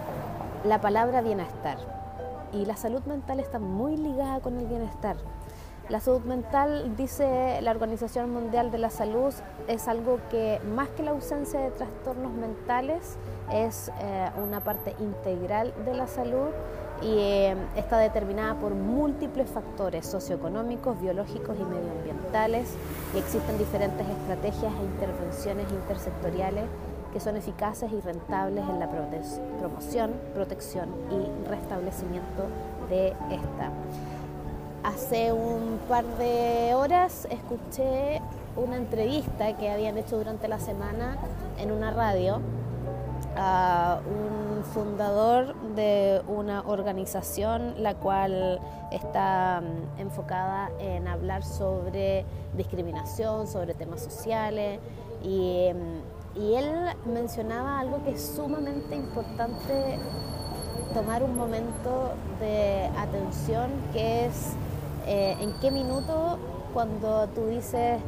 la 0.65 0.81
palabra 0.81 1.23
bienestar. 1.23 1.79
Y 2.53 2.67
la 2.67 2.77
salud 2.77 3.03
mental 3.05 3.41
está 3.41 3.59
muy 3.59 3.97
ligada 3.97 4.41
con 4.41 4.59
el 4.59 4.67
bienestar. 4.67 5.17
La 5.89 6.01
salud 6.01 6.23
mental, 6.23 6.97
dice 6.97 7.61
la 7.63 7.71
Organización 7.71 8.33
Mundial 8.33 8.73
de 8.73 8.79
la 8.79 8.91
Salud, 8.91 9.33
es 9.69 9.87
algo 9.87 10.19
que 10.31 10.61
más 10.75 10.89
que 10.89 11.05
la 11.05 11.13
ausencia 11.13 11.61
de 11.61 11.71
trastornos 11.71 12.33
mentales 12.33 13.17
es 13.53 13.93
eh, 14.01 14.31
una 14.45 14.59
parte 14.61 14.97
integral 14.99 15.73
de 15.85 15.95
la 15.95 16.09
salud 16.09 16.49
y 17.03 17.19
eh, 17.19 17.57
está 17.77 17.99
determinada 17.99 18.55
por 18.55 18.75
múltiples 18.75 19.49
factores 19.51 20.07
socioeconómicos, 20.07 21.01
biológicos 21.01 21.57
y 21.59 21.65
medioambientales 21.65 22.75
y 23.15 23.19
existen 23.19 23.59
diferentes 23.59 24.07
estrategias 24.09 24.73
e 24.73 24.85
intervenciones 24.85 25.67
intersectoriales 25.71 26.65
que 27.13 27.21
son 27.21 27.37
eficaces 27.37 27.91
y 27.93 28.01
rentables 28.01 28.65
en 28.69 28.79
la 28.79 28.89
promoción, 29.59 30.13
protección 30.35 30.89
y 31.11 31.49
restablecimiento 31.49 32.45
de 32.91 33.09
esta. 33.09 33.71
Hace 34.83 35.33
un 35.33 35.81
par 35.89 36.05
de 36.19 36.75
horas 36.75 37.27
escuché 37.31 38.21
una 38.55 38.77
entrevista 38.77 39.57
que 39.57 39.71
habían 39.71 39.99
hecho 39.99 40.17
durante 40.17 40.47
la 40.47 40.59
semana 40.59 41.17
en 41.59 41.73
una 41.73 41.91
radio 41.91 42.41
a 43.37 44.01
un 44.07 44.46
fundador 44.65 45.55
de 45.75 46.23
una 46.29 46.63
organización 46.63 47.83
la 47.83 47.95
cual 47.95 48.61
está 48.91 49.61
mm, 49.61 50.01
enfocada 50.01 50.71
en 50.79 51.09
hablar 51.09 51.43
sobre 51.45 52.25
discriminación, 52.57 53.47
sobre 53.47 53.75
temas 53.75 54.03
sociales 54.03 54.81
y, 55.23 55.71
mm, 55.73 56.41
y 56.41 56.55
él 56.55 56.71
mencionaba 57.07 57.81
algo 57.81 58.03
que 58.05 58.13
es 58.13 58.35
sumamente 58.37 58.95
importante 58.95 59.99
tomar 60.93 61.23
un 61.23 61.37
momento 61.37 62.13
de 62.41 62.91
atención 62.97 63.71
que 63.93 64.27
es 64.27 64.53
eh, 65.07 65.37
en 65.41 65.53
qué 65.61 65.71
minuto 65.71 66.39
cuando 66.75 67.29
tú 67.29 67.47
dices 67.47 68.01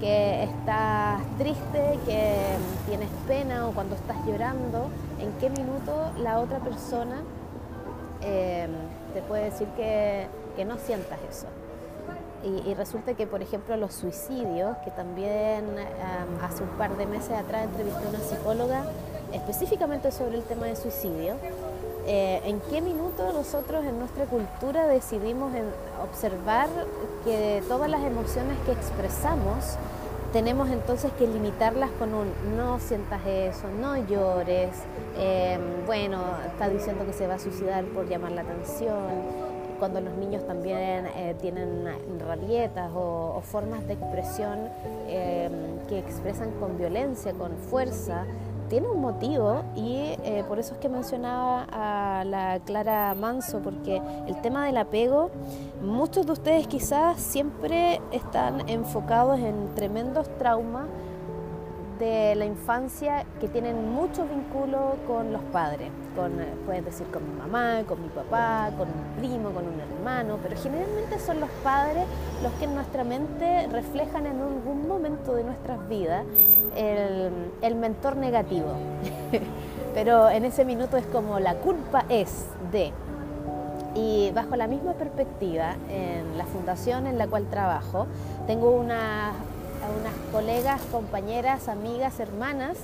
que 0.00 0.44
estás 0.44 1.20
triste, 1.38 1.98
que 2.06 2.34
tienes 2.86 3.08
pena 3.26 3.68
o 3.68 3.72
cuando 3.72 3.94
estás 3.94 4.16
llorando, 4.26 4.88
en 5.20 5.32
qué 5.40 5.50
minuto 5.50 6.10
la 6.18 6.40
otra 6.40 6.58
persona 6.58 7.22
eh, 8.22 8.68
te 9.14 9.22
puede 9.22 9.44
decir 9.44 9.68
que, 9.76 10.28
no 10.64 10.78
sientas 10.78 11.18
eso. 11.30 11.46
Y, 12.42 12.74
resulta 12.74 13.14
que, 13.14 13.26
por 13.26 13.42
ejemplo, 13.42 13.76
los 13.76 13.92
suicidios, 13.94 14.76
que 14.78 14.90
también 14.90 15.64
eh, 15.78 15.86
hace 16.42 16.62
un 16.62 16.68
par 16.70 16.96
de 16.96 17.06
meses 17.06 17.32
atrás 17.32 17.64
entrevisté 17.64 18.04
a 18.04 18.08
una 18.08 18.20
psicóloga 18.20 18.84
específicamente 19.32 20.12
sobre 20.12 20.36
el 20.36 20.44
tema 20.44 20.66
de 20.66 20.76
suicidio, 20.76 21.34
eh, 22.08 22.40
¿En 22.44 22.60
qué 22.70 22.80
minuto 22.80 23.32
nosotros 23.32 23.84
en 23.84 23.98
nuestra 23.98 24.26
cultura 24.26 24.86
decidimos 24.86 25.50
observar 26.00 26.68
que 27.24 27.64
todas 27.66 27.90
las 27.90 28.04
emociones 28.04 28.56
que 28.64 28.70
expresamos 28.70 29.76
tenemos 30.32 30.70
entonces 30.70 31.12
que 31.18 31.26
limitarlas 31.26 31.90
con 31.92 32.14
un 32.14 32.28
no 32.56 32.78
sientas 32.78 33.20
eso, 33.26 33.68
no 33.80 33.96
llores, 33.96 34.70
em, 35.18 35.86
bueno, 35.86 36.22
está 36.46 36.68
diciendo 36.68 37.04
que 37.06 37.12
se 37.12 37.26
va 37.26 37.34
a 37.34 37.38
suicidar 37.38 37.84
por 37.86 38.08
llamar 38.08 38.32
la 38.32 38.42
atención, 38.42 39.46
cuando 39.78 40.00
los 40.00 40.14
niños 40.14 40.46
también 40.46 41.06
eh, 41.06 41.34
tienen 41.40 41.86
rabietas 42.26 42.90
o, 42.94 43.42
formas 43.42 43.86
de 43.86 43.92
expresión 43.92 44.68
em, 45.08 45.78
que 45.88 45.98
expresan 45.98 46.50
con 46.52 46.78
violencia, 46.78 47.32
con 47.32 47.52
fuerza, 47.56 48.24
tiene 48.68 48.88
un 48.88 49.00
motivo 49.00 49.62
y 49.74 50.16
eh, 50.24 50.44
por 50.48 50.58
eso 50.58 50.74
es 50.74 50.80
que 50.80 50.88
mencionaba 50.88 51.66
a 51.70 52.24
la 52.24 52.60
Clara 52.64 53.14
Manso, 53.14 53.60
porque 53.60 54.00
el 54.26 54.40
tema 54.40 54.66
del 54.66 54.76
apego, 54.76 55.30
muchos 55.82 56.26
de 56.26 56.32
ustedes 56.32 56.66
quizás 56.66 57.20
siempre 57.20 58.00
están 58.12 58.68
enfocados 58.68 59.38
en 59.38 59.74
tremendos 59.74 60.28
traumas 60.38 60.86
de 61.98 62.34
la 62.34 62.44
infancia 62.44 63.24
que 63.40 63.48
tienen 63.48 63.90
mucho 63.90 64.26
vínculo 64.26 64.96
con 65.06 65.32
los 65.32 65.42
padres, 65.44 65.90
con, 66.14 66.32
puedes 66.66 66.84
decir 66.84 67.06
con 67.06 67.26
mi 67.26 67.38
mamá, 67.38 67.84
con 67.86 68.02
mi 68.02 68.08
papá, 68.08 68.70
con 68.76 68.88
un 68.88 69.16
primo, 69.18 69.50
con 69.50 69.66
un 69.66 69.80
hermano, 69.80 70.38
pero 70.42 70.60
generalmente 70.60 71.18
son 71.18 71.40
los 71.40 71.50
padres 71.62 72.04
los 72.42 72.52
que 72.54 72.64
en 72.64 72.74
nuestra 72.74 73.02
mente 73.04 73.66
reflejan 73.68 74.26
en 74.26 74.40
algún 74.40 74.86
momento 74.86 74.95
vidas 75.88 76.24
el, 76.76 77.74
mentor 77.74 78.16
negativo. 78.16 78.72
pero 79.94 80.28
en 80.28 80.44
ese 80.44 80.64
minuto 80.64 80.96
es 80.96 81.06
como 81.06 81.40
la 81.40 81.54
culpa 81.54 82.04
es 82.08 82.46
de... 82.72 82.92
Y 83.94 84.30
bajo 84.32 84.56
la 84.56 84.66
misma 84.66 84.92
perspectiva, 84.92 85.74
en 85.88 86.36
la 86.36 86.44
fundación 86.44 87.06
en 87.06 87.16
la 87.16 87.26
cual 87.28 87.46
trabajo, 87.48 88.06
tengo 88.46 88.70
una 88.70 89.32
unas 90.00 90.14
colegas, 90.32 90.80
compañeras, 90.90 91.68
amigas, 91.68 92.18
hermanas 92.20 92.76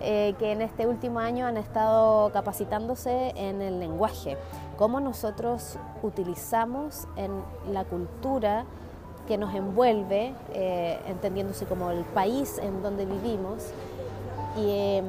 eh, 0.00 0.34
que 0.38 0.52
en 0.52 0.62
este 0.62 0.86
último 0.86 1.20
año 1.20 1.46
han 1.46 1.56
estado 1.56 2.32
capacitándose 2.32 3.32
en 3.36 3.62
el 3.62 3.78
lenguaje, 3.78 4.36
cómo 4.76 4.98
nosotros 4.98 5.78
utilizamos 6.02 7.06
en 7.16 7.30
la 7.72 7.84
cultura 7.84 8.64
que 9.26 9.38
nos 9.38 9.54
envuelve, 9.54 10.34
eh, 10.52 10.98
entendiéndose 11.06 11.66
como 11.66 11.90
el 11.90 12.04
país 12.04 12.58
en 12.58 12.82
donde 12.82 13.06
vivimos, 13.06 13.72
y, 14.56 15.00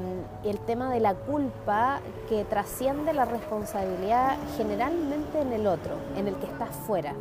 y, 0.46 0.50
el 0.50 0.60
tema 0.60 0.90
de 0.90 1.02
la 1.02 1.16
culpa 1.16 2.00
que 2.30 2.46
trasciende 2.46 3.14
la 3.14 3.26
responsabilidad 3.26 4.38
generalmente 4.56 5.42
en 5.42 5.52
el 5.52 5.68
otro, 5.68 5.96
en 6.16 6.28
el 6.28 6.36
que 6.36 6.46
está 6.46 6.68
fuera. 6.68 7.14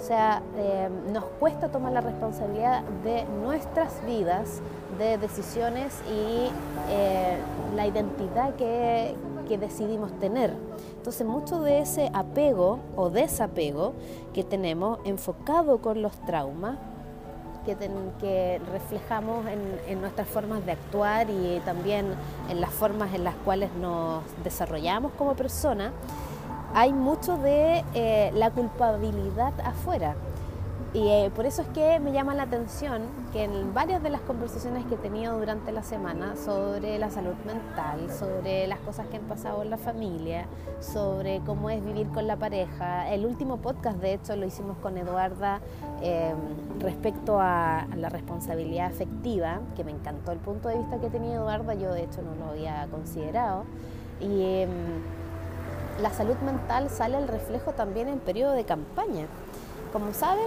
O 0.00 0.02
sea, 0.02 0.42
eh, 0.56 0.88
nos 1.12 1.24
cuesta 1.24 1.68
tomar 1.68 1.92
la 1.92 2.00
responsabilidad 2.00 2.82
de 3.04 3.24
nuestras 3.42 4.04
vidas, 4.06 4.62
de 4.98 5.18
decisiones 5.18 6.00
y 6.08 6.48
eh, 6.88 7.36
la 7.76 7.86
identidad 7.86 8.54
que, 8.54 9.14
decidimos 9.58 10.12
tener. 10.18 10.54
Entonces, 10.96 11.26
mucho 11.26 11.60
de 11.60 11.80
ese 11.80 12.10
apego 12.12 12.78
o 12.96 13.10
desapego 13.10 13.94
que 14.34 14.44
tenemos 14.44 14.98
enfocado 15.04 15.78
con 15.78 16.02
los 16.02 16.12
traumas, 16.26 16.78
que, 17.64 17.76
que 18.20 18.60
reflejamos 18.72 19.46
en, 19.46 19.60
en, 19.86 20.00
nuestras 20.00 20.26
formas 20.26 20.64
de 20.64 20.72
actuar 20.72 21.28
y 21.28 21.60
también 21.64 22.06
en 22.48 22.60
las 22.60 22.70
formas 22.70 23.14
en 23.14 23.22
las 23.22 23.34
cuales 23.44 23.70
nos 23.74 24.22
desarrollamos 24.42 25.12
como 25.12 25.34
personas, 25.34 25.92
hay 26.74 26.92
mucho 26.92 27.36
de 27.36 27.84
eh, 27.94 28.30
la 28.34 28.50
culpabilidad 28.50 29.52
afuera. 29.64 30.14
Y 30.92 31.06
eh, 31.08 31.30
por 31.36 31.46
eso 31.46 31.62
es 31.62 31.68
que 31.68 32.00
me 32.00 32.10
llama 32.10 32.34
la 32.34 32.42
atención 32.42 33.02
que 33.32 33.44
en 33.44 33.72
varias 33.72 34.02
de 34.02 34.10
las 34.10 34.20
conversaciones 34.22 34.84
que 34.86 34.96
he 34.96 34.98
tenido 34.98 35.38
durante 35.38 35.70
la 35.70 35.84
semana 35.84 36.34
sobre 36.34 36.98
la 36.98 37.10
salud 37.10 37.34
mental, 37.46 38.10
sobre 38.10 38.66
las 38.66 38.80
cosas 38.80 39.06
que 39.06 39.18
han 39.18 39.22
pasado 39.22 39.62
en 39.62 39.70
la 39.70 39.76
familia, 39.76 40.46
sobre 40.80 41.42
cómo 41.46 41.70
es 41.70 41.84
vivir 41.84 42.08
con 42.08 42.26
la 42.26 42.34
pareja, 42.34 43.08
el 43.08 43.24
último 43.24 43.58
podcast 43.58 43.98
de 43.98 44.14
hecho 44.14 44.34
lo 44.34 44.46
hicimos 44.46 44.78
con 44.78 44.98
Eduarda 44.98 45.60
em, 46.02 46.34
respecto 46.80 47.38
a 47.40 47.86
la 47.96 48.08
responsabilidad 48.08 48.86
afectiva, 48.86 49.60
que 49.76 49.84
me 49.84 49.92
encantó 49.92 50.32
el 50.32 50.38
punto 50.40 50.68
de 50.68 50.78
vista 50.78 50.98
que 50.98 51.08
tenía 51.08 51.36
Eduarda, 51.36 51.74
yo 51.74 51.92
de 51.92 52.02
hecho 52.02 52.20
no 52.20 52.34
lo 52.34 52.50
había 52.50 52.88
considerado. 52.90 53.62
Y 54.18 54.62
em, 54.62 54.70
la 56.02 56.10
salud 56.10 56.36
mental 56.44 56.90
sale 56.90 57.16
al 57.16 57.28
reflejo 57.28 57.72
también 57.72 58.08
en 58.08 58.18
periodo 58.18 58.54
de 58.54 58.64
campaña. 58.64 59.26
Como 59.92 60.12
saben, 60.14 60.46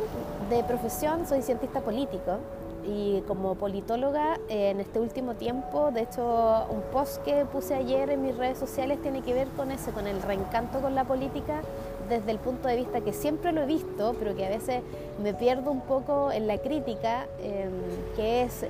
de 0.49 0.63
profesión 0.63 1.27
soy 1.27 1.41
cientista 1.41 1.81
político 1.81 2.37
y 2.85 3.21
como 3.27 3.55
politóloga 3.55 4.39
en 4.47 4.79
este 4.79 4.99
último 4.99 5.35
tiempo, 5.35 5.91
de 5.91 6.01
hecho 6.01 6.65
un 6.69 6.81
post 6.93 7.21
que 7.23 7.45
puse 7.45 7.75
ayer 7.75 8.09
en 8.09 8.21
mis 8.21 8.37
redes 8.37 8.57
sociales 8.57 9.01
tiene 9.01 9.21
que 9.21 9.33
ver 9.33 9.47
con 9.49 9.71
eso, 9.71 9.91
con 9.91 10.07
el 10.07 10.21
reencanto 10.21 10.79
con 10.79 10.95
la 10.95 11.03
política 11.03 11.61
desde 12.09 12.31
el 12.31 12.39
punto 12.39 12.67
de 12.67 12.77
vista 12.77 13.01
que 13.01 13.11
siempre 13.11 13.51
lo 13.51 13.61
he 13.61 13.65
visto, 13.65 14.15
pero 14.19 14.35
que 14.35 14.45
a 14.45 14.49
veces 14.49 14.81
me 15.21 15.33
pierdo 15.33 15.71
un 15.71 15.81
poco 15.81 16.31
en 16.31 16.47
la 16.47 16.57
crítica, 16.57 17.27
em, 17.41 17.71
que 18.15 18.43
es 18.43 18.65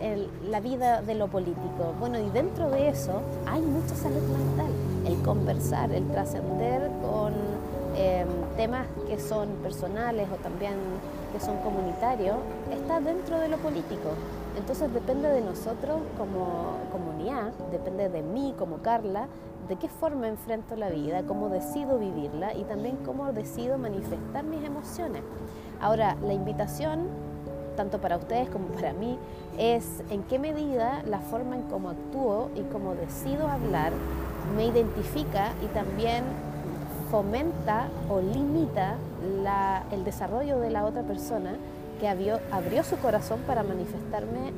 la 0.50 0.60
vida 0.60 1.02
de 1.02 1.16
lo 1.16 1.28
político. 1.28 1.94
Bueno, 2.00 2.20
y 2.20 2.30
dentro 2.30 2.70
de 2.70 2.90
eso 2.90 3.22
hay 3.46 3.62
mucha 3.62 3.96
salud 3.96 4.22
mental, 4.22 4.72
el 5.06 5.22
conversar, 5.24 5.92
el 5.92 6.08
trascender 6.10 6.90
Em, 7.96 8.28
temas 8.58 8.88
que 9.08 9.20
son 9.20 9.50
personales 9.62 10.28
o 10.32 10.36
también 10.38 10.74
que 11.32 11.40
son 11.40 11.58
comunitarios, 11.58 12.38
está 12.72 13.00
dentro 13.00 13.40
de 13.40 13.50
lo 13.50 13.58
político. 13.58 14.10
Entonces 14.58 14.92
depende 14.92 15.30
de 15.30 15.42
nosotros 15.42 16.00
como 16.18 16.78
comunidad, 16.92 17.52
depende 17.72 18.10
de 18.10 18.22
mí 18.24 18.56
como 18.58 18.78
Carla, 18.78 19.28
de 19.68 19.76
qué 19.76 19.88
forma 19.88 20.28
enfrento 20.28 20.76
la 20.76 20.90
vida, 20.90 21.24
cómo 21.24 21.50
decido 21.50 22.00
vivirla 22.00 22.54
y 22.54 22.64
también 22.64 22.98
cómo 23.06 23.32
decido 23.32 23.78
manifestar 23.78 24.44
mis 24.44 24.64
emociones. 24.64 25.22
Ahora, 25.80 26.16
la 26.24 26.34
invitación, 26.34 27.08
tanto 27.76 28.00
para 28.00 28.18
ustedes 28.18 28.50
como 28.50 28.68
para 28.68 28.94
mí, 28.94 29.18
es 29.58 30.04
en 30.10 30.24
qué 30.24 30.40
medida 30.40 31.04
la 31.06 31.20
forma 31.20 31.56
en 31.56 31.64
cómo 31.64 31.90
actúo 31.90 32.50
y 32.56 32.62
cómo 32.64 32.96
decido 32.96 33.48
hablar 33.48 33.94
me 34.56 34.66
identifica 34.66 35.54
y 35.64 35.68
también 35.68 36.24
fomenta 37.14 37.90
o 38.10 38.22
limita 38.22 38.96
el 39.92 40.04
desarrollo 40.04 40.58
de 40.58 40.72
la 40.72 40.84
otra 40.84 41.04
persona 41.04 41.52
que 42.00 42.08
abrió, 42.08 42.40
abrió 42.52 42.84
su 42.84 42.98
corazón 42.98 43.42
para 43.46 43.62
manifestarme 43.62 44.52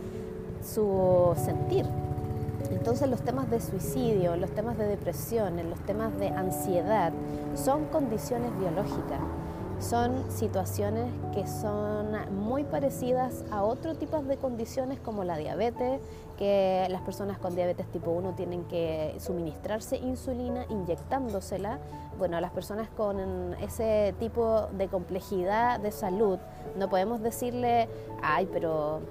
su 0.63 1.33
sentir. 1.35 1.85
Entonces 2.71 3.09
los 3.09 3.19
temas 3.19 3.49
de 3.49 3.59
suicidio, 3.59 4.37
los 4.37 4.51
temas 4.51 4.77
de 4.77 4.87
depresión, 4.87 5.57
los 5.69 5.79
temas 5.79 6.17
de 6.17 6.29
ansiedad 6.29 7.11
son 7.55 7.87
condiciones 7.87 8.57
biológicas 8.57 9.19
son 9.79 10.31
situaciones 10.31 11.11
que 11.33 11.47
son 11.47 12.15
muy 12.45 12.63
parecidas 12.63 13.43
a 13.51 13.63
otro 13.63 13.95
tipo 13.95 14.21
de 14.21 14.38
condiciones 14.38 14.99
como 14.99 15.23
la 15.23 15.38
diabetes, 15.38 15.99
que 16.38 16.88
las 16.89 17.01
personas 17.01 17.38
con 17.38 17.55
diabetes 17.55 17.85
tipo 17.88 18.11
1 18.11 18.33
tienen 18.33 18.63
que 18.65 19.15
suministrarse 19.19 19.97
insulina 19.97 20.65
inyectándosela. 20.69 21.79
Bueno, 22.17 22.39
las 22.39 22.51
personas 22.51 22.89
con 22.89 23.53
ese 23.61 24.13
tipo 24.19 24.67
de 24.77 24.88
complejidad 24.88 25.79
de 25.79 25.91
salud 25.91 26.39
no 26.77 26.89
podemos 26.89 27.21
decirle, 27.21 27.88
ay, 28.21 28.47
pero 28.51 29.01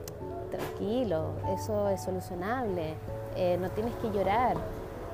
tranquilo, 0.50 1.30
eso 1.52 1.88
es 1.88 2.02
solucionable, 2.02 2.94
eh, 3.36 3.58
no 3.60 3.70
tienes 3.70 3.94
que 3.96 4.10
llorar 4.10 4.56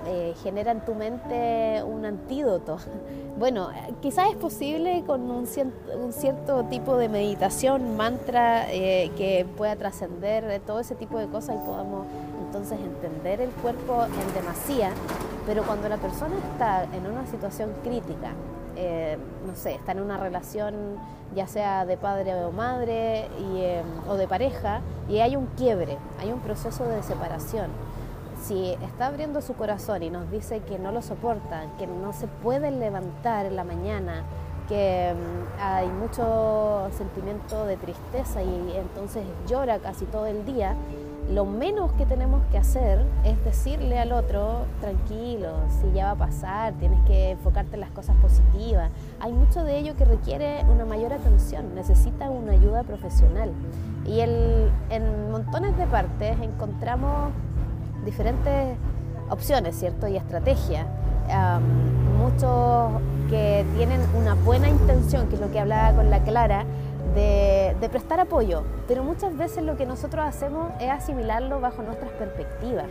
eh, 0.07 0.35
genera 0.43 0.73
en 0.73 0.81
tu 0.81 0.95
mente 0.95 1.83
un 1.83 2.05
antídoto. 2.05 2.79
Bueno, 3.39 3.71
quizás 4.03 4.29
es 4.29 4.37
posible 4.37 5.03
con 5.07 5.31
un, 5.31 5.47
cierto 5.47 6.65
tipo 6.65 6.99
de 6.99 7.09
meditación, 7.09 7.97
mantra 7.97 8.71
eh, 8.71 9.11
que 9.17 9.47
pueda 9.57 9.77
trascender 9.77 10.61
todo 10.67 10.81
ese 10.81 10.95
tipo 10.95 11.19
de 11.19 11.27
cosas 11.27 11.57
y 11.57 11.67
podamos 11.67 12.07
entonces 12.45 12.79
entender 12.79 13.41
el 13.41 13.49
cuerpo 13.49 14.05
en 14.05 14.35
demasía, 14.35 14.91
pero 15.47 15.63
cuando 15.63 15.89
la 15.89 15.97
persona 15.97 16.35
está 16.53 16.85
en 16.95 17.07
una 17.07 17.27
situación 17.29 17.73
crítica, 17.83 18.35
eh, 18.77 19.17
no 19.47 19.55
sé, 19.55 19.77
está 19.77 19.93
en 19.93 20.01
una 20.01 20.19
relación 20.19 20.99
ya 21.35 21.47
sea 21.47 21.87
de 21.87 21.97
padre 21.97 22.35
o 22.45 22.53
madre 22.53 23.27
o 24.07 24.17
de 24.17 24.29
pareja 24.29 24.83
y 25.09 25.21
hay 25.21 25.37
un 25.37 25.47
quiebre, 25.57 25.97
hay 26.21 26.31
un 26.31 26.41
proceso 26.41 26.85
de 26.85 27.03
separación 27.03 27.71
si 28.41 28.73
está 28.83 29.07
abriendo 29.07 29.41
su 29.41 29.55
corazón 29.55 30.03
y 30.03 30.11
nos 30.11 30.31
dice 30.31 30.61
que 30.61 30.79
no 30.79 30.93
lo 30.93 31.03
soporta, 31.03 31.67
que 31.79 31.87
no 31.87 32.13
se 32.13 32.27
puede 32.27 32.71
levantar 32.71 33.47
en 33.47 33.57
la 33.57 33.65
mañana, 33.65 34.25
que 34.69 35.15
mm, 35.15 35.61
hay 35.61 35.89
mucho 35.89 36.89
sentimiento 36.97 37.67
de 37.67 37.77
tristeza 37.77 38.43
y 38.43 38.77
entonces 38.77 39.25
llora 39.47 39.79
casi 39.79 40.05
todo 40.07 40.27
el 40.27 40.45
día, 40.47 40.75
lo 41.31 41.45
menos 41.45 41.93
que 41.93 42.07
tenemos 42.07 42.43
que 42.51 42.59
hacer 42.59 43.05
es 43.25 43.45
decirle 43.45 43.99
al 43.99 44.11
otro, 44.13 44.65
tranquilo, 44.81 45.55
si 45.81 45.93
ya 45.93 46.07
va 46.07 46.11
a 46.11 46.17
pasar, 46.17 46.73
tienes 46.75 47.01
que 47.07 47.31
enfocarte 47.31 47.75
en 47.75 47.81
las 47.81 47.91
cosas 47.91 48.17
positivas. 48.17 48.91
Hay 49.21 49.33
mucho 49.33 49.63
de 49.63 49.79
ello 49.79 49.95
que 49.97 50.05
requiere 50.05 50.65
una 50.65 50.85
mayor 50.85 51.13
atención, 51.13 51.75
necesita 51.75 52.31
una 52.31 52.53
ayuda 52.53 52.83
profesional. 52.83 53.53
Y 54.07 54.21
en 54.21 55.31
montones 55.31 55.77
de 55.77 55.87
partes 55.87 56.41
encontramos 56.41 57.33
diferentes 58.05 58.77
opciones, 59.29 59.77
¿cierto? 59.79 60.09
Y 60.09 60.17
estrategias. 60.17 60.87
muchos 62.19 63.01
que 63.31 63.65
tienen 63.77 64.01
una 64.17 64.35
buena 64.35 64.69
intención, 64.69 65.29
que 65.29 65.37
es 65.37 65.41
lo 65.41 65.51
que 65.51 65.61
hablaba 65.61 65.97
con 65.97 66.11
la 66.11 66.21
Clara, 66.23 66.65
de, 67.15 67.89
prestar 67.91 68.21
apoyo, 68.21 68.63
pero 68.87 69.03
muchas 69.03 69.37
veces 69.37 69.65
lo 69.65 69.77
que 69.77 69.87
nosotros 69.87 70.25
hacemos 70.25 70.73
es 70.81 70.91
asimilarlo 70.91 71.61
bajo 71.61 71.83
nuestras 71.83 72.11
perspectivas. 72.13 72.87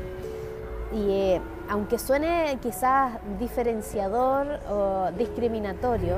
Y 0.91 1.11
eh, 1.11 1.41
aunque 1.69 1.99
suene 1.99 2.57
quizás 2.61 3.13
diferenciador 3.39 4.59
o 4.69 5.11
discriminatorio, 5.17 6.15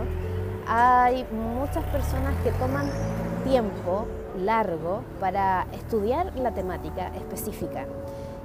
hay 0.68 1.26
muchas 1.32 1.84
personas 1.86 2.34
que 2.44 2.52
toman 2.52 2.90
tiempo 3.44 4.06
largo 4.38 5.02
para 5.20 5.68
estudiar 5.74 6.34
la 6.38 6.52
temática 6.52 7.12
específica. 7.16 7.86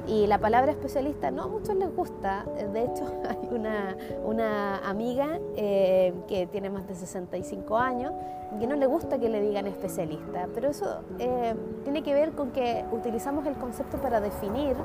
Y 0.06 0.26
la 0.26 0.38
palabra 0.38 0.70
especialista 0.72 1.30
no 1.30 1.42
a 1.42 1.46
muchos 1.48 1.74
les 1.76 1.94
gusta. 1.94 2.44
De 2.72 2.84
hecho, 2.84 3.04
hay 3.28 3.48
una, 3.50 3.96
una 4.24 4.78
amiga 4.88 5.38
eh, 5.56 6.14
que 6.28 6.46
tiene 6.46 6.70
más 6.70 6.86
de 6.86 6.94
65 6.94 7.76
años 7.76 8.12
que 8.60 8.66
no 8.66 8.76
le 8.76 8.86
gusta 8.86 9.18
que 9.18 9.28
le 9.28 9.40
digan 9.40 9.66
especialista. 9.66 10.48
Pero 10.54 10.70
eso 10.70 11.00
eh, 11.18 11.54
tiene 11.84 12.02
que 12.02 12.14
ver 12.14 12.32
con 12.32 12.52
que 12.52 12.84
utilizamos 12.92 13.46
el 13.46 13.54
concepto 13.54 13.98
para 13.98 14.20
definir 14.20 14.76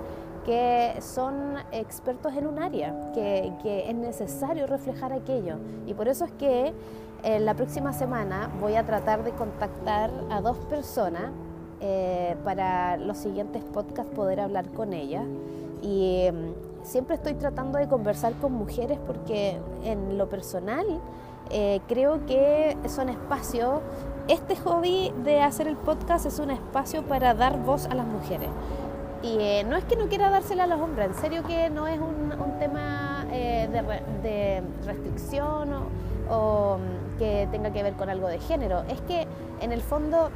que 0.45 0.95
son 1.01 1.55
expertos 1.71 2.35
en 2.35 2.47
un 2.47 2.57
área, 2.57 3.11
que, 3.13 3.53
que 3.61 3.89
es 3.89 3.95
necesario 3.95 4.65
reflejar 4.65 5.13
aquello. 5.13 5.57
Y 5.85 5.93
por 5.93 6.07
eso 6.07 6.25
es 6.25 6.31
que 6.33 6.73
eh, 7.23 7.39
la 7.39 7.53
próxima 7.53 7.93
semana 7.93 8.49
voy 8.59 8.75
a 8.75 8.85
tratar 8.85 9.23
de 9.23 9.31
contactar 9.31 10.09
a 10.31 10.41
dos 10.41 10.57
personas 10.65 11.31
eh, 11.83 12.35
para 12.43 12.95
los 12.97 13.17
siguientes 13.17 13.63
podcasts 13.63 14.13
poder 14.13 14.39
hablar 14.39 14.67
con 14.69 14.93
ella. 14.93 15.23
Y 15.81 16.25
em, 16.27 16.53
siempre 16.83 17.15
estoy 17.15 17.33
tratando 17.33 17.79
de 17.79 17.87
conversar 17.87 18.33
con 18.33 18.53
mujeres 18.53 18.99
porque 19.07 19.57
en 19.83 20.15
lo 20.15 20.29
personal 20.29 20.85
eh, 21.49 21.81
creo 21.87 22.23
que 22.27 22.77
son 22.87 23.09
espacios, 23.09 23.81
este 24.27 24.55
hobby 24.57 25.11
de 25.23 25.41
hacer 25.41 25.67
el 25.67 25.75
podcast 25.75 26.27
es 26.27 26.37
un 26.37 26.51
espacio 26.51 27.01
para 27.01 27.33
dar 27.33 27.57
voz 27.57 27.87
a 27.87 27.95
las 27.95 28.05
mujeres. 28.05 28.49
Y 29.23 29.37
eh, 29.39 29.63
no 29.67 29.75
es 29.75 29.83
que 29.85 29.95
no 29.95 30.07
quiera 30.07 30.29
dársela 30.29 30.65
a 30.65 30.67
los 30.67 30.79
hombres, 30.79 31.07
en 31.07 31.15
serio 31.15 31.43
que 31.43 31.71
no 31.71 31.87
es 31.87 31.99
un, 31.99 32.59
tema 32.59 33.25
de, 33.31 34.61
restricción 34.85 35.69
o 36.29 36.77
mm, 36.77 37.17
que 37.17 37.47
tenga 37.51 37.71
que 37.71 37.81
ver 37.81 37.93
con 37.93 38.07
algo 38.07 38.27
de 38.27 38.37
género, 38.37 38.83
es 38.87 39.01
que 39.01 39.25
en 39.61 39.71
el 39.71 39.81
fondo 39.81 40.29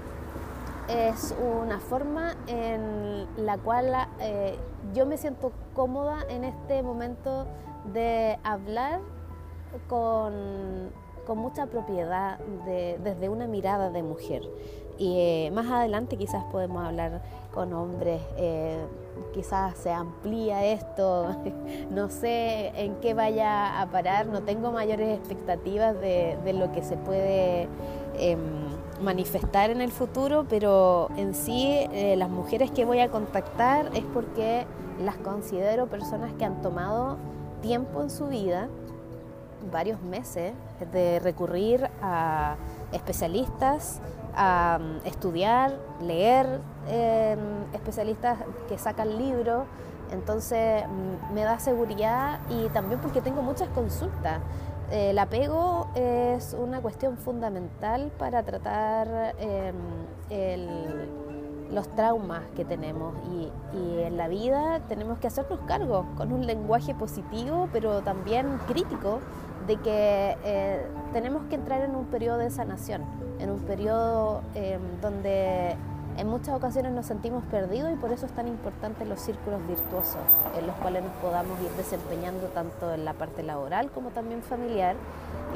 es 0.87 1.35
una 1.39 1.79
forma 1.79 2.35
en 2.47 3.27
la 3.37 3.57
cual 3.57 3.91
eh, 4.19 4.57
yo 4.93 5.05
me 5.05 5.17
siento 5.17 5.51
cómoda 5.73 6.19
en 6.29 6.43
este 6.43 6.83
momento 6.83 7.47
de 7.93 8.37
hablar 8.43 9.01
con, 9.87 11.05
mucha 11.35 11.65
propiedad 11.65 12.37
desde 13.03 13.29
una 13.29 13.47
mirada 13.47 13.89
de 13.89 14.03
mujer. 14.03 14.43
Y 14.97 15.17
eh, 15.19 15.51
más 15.51 15.69
adelante 15.69 16.17
quizás 16.17 16.43
podemos 16.45 16.85
hablar 16.85 17.21
con 17.51 17.73
hombres, 17.73 18.21
eh, 18.37 18.85
quizás 19.33 19.75
se 19.75 19.91
amplía 19.91 20.63
esto, 20.65 21.35
no 21.89 22.09
sé 22.09 22.71
en 22.75 22.95
qué 22.97 23.13
vaya 23.13 23.81
a 23.81 23.87
parar, 23.87 24.27
no 24.27 24.43
tengo 24.43 24.71
mayores 24.71 25.17
expectativas 25.17 25.99
de, 25.99 26.37
de 26.45 26.53
lo 26.53 26.71
que 26.71 26.83
se 26.83 26.95
puede 26.95 27.67
em, 28.17 28.39
manifestar 29.01 29.69
en 29.69 29.81
el 29.81 29.91
futuro, 29.91 30.45
pero 30.49 31.09
en 31.17 31.33
sí 31.33 31.85
eh, 31.91 32.15
las 32.17 32.29
mujeres 32.29 32.71
que 32.71 32.85
voy 32.85 32.99
a 32.99 33.09
contactar 33.09 33.89
es 33.93 34.03
porque 34.13 34.65
las 35.03 35.15
considero 35.17 35.87
personas 35.87 36.31
que 36.33 36.45
han 36.45 36.61
tomado 36.61 37.17
tiempo 37.61 38.01
en 38.01 38.09
su 38.09 38.27
vida, 38.27 38.69
varios 39.71 40.01
meses, 40.01 40.53
de 40.91 41.19
recurrir 41.19 41.89
a 42.01 42.55
especialistas, 42.91 43.99
a 44.35 44.79
mm, 44.79 45.07
estudiar, 45.07 45.75
leer 46.01 46.61
em, 46.87 47.39
especialistas 47.73 48.37
que 48.69 48.77
sacan 48.77 49.17
libros. 49.17 49.65
Entonces 50.11 50.85
mm, 50.87 51.33
me 51.33 51.43
da 51.43 51.59
seguridad 51.59 52.39
y 52.49 52.69
también 52.69 52.99
porque 53.01 53.21
tengo 53.21 53.41
muchas 53.41 53.69
consultas. 53.69 54.39
El 54.95 55.19
apego 55.19 55.87
es 55.93 56.55
una 56.57 56.79
cuestión 56.79 57.17
fundamental 57.17 58.13
para 58.17 58.43
tratar 58.43 59.35
em, 59.39 59.75
los 61.69 61.89
traumas 61.95 62.43
que 62.55 62.63
tenemos. 62.63 63.13
Y, 63.29 63.51
en 63.99 64.15
la 64.15 64.29
vida 64.29 64.79
tenemos 64.87 65.19
que 65.19 65.27
hacernos 65.27 65.59
cargo 65.67 66.05
con 66.15 66.31
un 66.31 66.45
lenguaje 66.45 66.95
positivo 66.95 67.67
pero 67.73 68.01
también 68.01 68.57
crítico 68.67 69.19
de 69.67 69.75
que 69.77 70.37
eh, 70.45 70.85
tenemos 71.11 71.43
que 71.49 71.55
entrar 71.55 71.81
en 71.81 71.93
un 71.93 72.05
periodo 72.05 72.37
de 72.37 72.49
sanación, 72.49 73.03
en 73.39 73.49
un 73.49 73.59
periodo 73.59 74.43
em, 74.53 74.79
donde 75.01 75.75
en 76.17 76.27
muchas 76.27 76.55
ocasiones 76.55 76.91
nos 76.93 77.05
sentimos 77.05 77.43
perdidos 77.45 77.91
y 77.91 77.95
por 77.95 78.11
eso 78.11 78.25
es 78.25 78.31
tan 78.31 78.47
importante 78.47 79.05
los 79.05 79.19
círculos 79.19 79.65
virtuosos 79.67 80.21
en 80.57 80.67
los 80.67 80.75
cuales 80.77 81.03
nos 81.03 81.13
podamos 81.13 81.59
ir 81.61 81.69
desempeñando 81.71 82.47
tanto 82.47 82.93
en 82.93 83.03
la 83.03 83.13
parte 83.13 83.43
laboral 83.43 83.91
como 83.91 84.09
también 84.09 84.41
familiar 84.41 84.95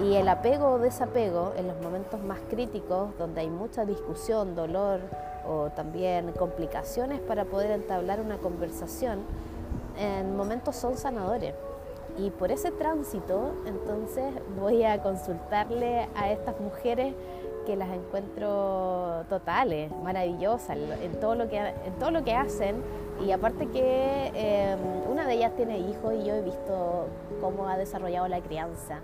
y 0.03 0.15
el 0.15 0.27
apego 0.27 0.73
o 0.73 0.79
desapego 0.79 1.53
en 1.57 1.67
los 1.67 1.81
momentos 1.81 2.21
más 2.21 2.39
críticos 2.49 3.17
donde 3.17 3.41
hay 3.41 3.49
mucha 3.49 3.85
discusión, 3.85 4.55
dolor 4.55 4.99
o 5.47 5.69
también 5.69 6.31
complicaciones 6.33 7.19
para 7.21 7.45
poder 7.45 7.71
entablar 7.71 8.21
una 8.21 8.37
conversación, 8.37 9.19
en 9.97 10.35
momentos 10.37 10.75
son 10.75 10.97
sanadores. 10.97 11.55
Y 12.17 12.31
por 12.31 12.51
ese 12.51 12.71
tránsito, 12.71 13.53
entonces 13.65 14.33
voy 14.59 14.83
a 14.83 15.01
consultarle 15.01 16.09
a 16.15 16.31
estas 16.31 16.59
mujeres 16.59 17.15
que 17.69 17.75
las 17.75 17.91
encuentro 17.91 19.25
totales, 19.29 19.91
maravillosas 20.03 20.75
en 20.75 21.19
todo 21.19 21.35
lo 21.35 21.47
que, 21.47 21.59
en 21.59 21.93
todo 21.99 22.09
lo 22.09 22.23
que 22.23 22.33
hacen. 22.33 22.77
Y 23.23 23.31
aparte 23.31 23.67
que 23.67 24.31
em, 24.33 24.79
una 25.07 25.27
de 25.27 25.35
ellas 25.35 25.55
tiene 25.55 25.77
hijos 25.77 26.15
y 26.15 26.25
yo 26.25 26.33
he 26.33 26.41
visto 26.41 27.05
cómo 27.39 27.67
ha 27.67 27.77
desarrollado 27.77 28.27
la 28.27 28.41
crianza. 28.41 29.01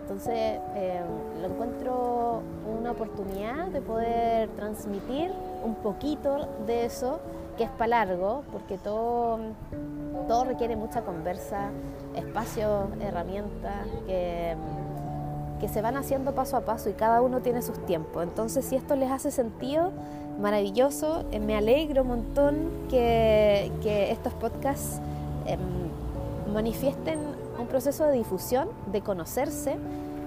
Entonces 0.00 0.58
em, 0.74 1.40
lo 1.40 1.46
encuentro 1.46 2.42
una 2.80 2.90
oportunidad 2.90 3.66
de 3.68 3.82
poder 3.82 4.48
transmitir 4.56 5.30
un 5.64 5.76
poquito 5.76 6.48
de 6.66 6.86
eso, 6.86 7.20
que 7.56 7.64
es 7.64 7.70
para 7.70 8.04
largo, 8.04 8.42
porque 8.50 8.78
todo, 8.78 9.38
todo 10.26 10.42
requiere 10.42 10.74
mucha 10.74 11.02
conversa, 11.02 11.70
espacio, 12.16 12.88
herramientas, 13.00 13.86
que 14.08 14.56
que 15.60 15.68
se 15.68 15.82
van 15.82 15.96
haciendo 15.96 16.34
paso 16.34 16.56
a 16.56 16.60
paso 16.60 16.88
y 16.88 16.92
cada 16.92 17.20
uno 17.22 17.40
tiene 17.40 17.62
sus 17.62 17.78
tiempos. 17.86 18.22
Entonces, 18.22 18.64
si 18.64 18.76
esto 18.76 18.96
les 18.96 19.10
hace 19.10 19.30
sentido, 19.30 19.92
maravilloso. 20.38 21.24
Eh, 21.32 21.40
me 21.40 21.56
alegro 21.56 22.02
un 22.02 22.08
montón 22.08 22.70
que, 22.88 23.70
estos 24.10 24.32
podcasts 24.34 25.00
em, 25.46 25.58
manifiesten 26.52 27.18
un 27.58 27.66
proceso 27.66 28.06
de 28.06 28.12
difusión, 28.12 28.68
de 28.92 29.00
conocerse 29.00 29.76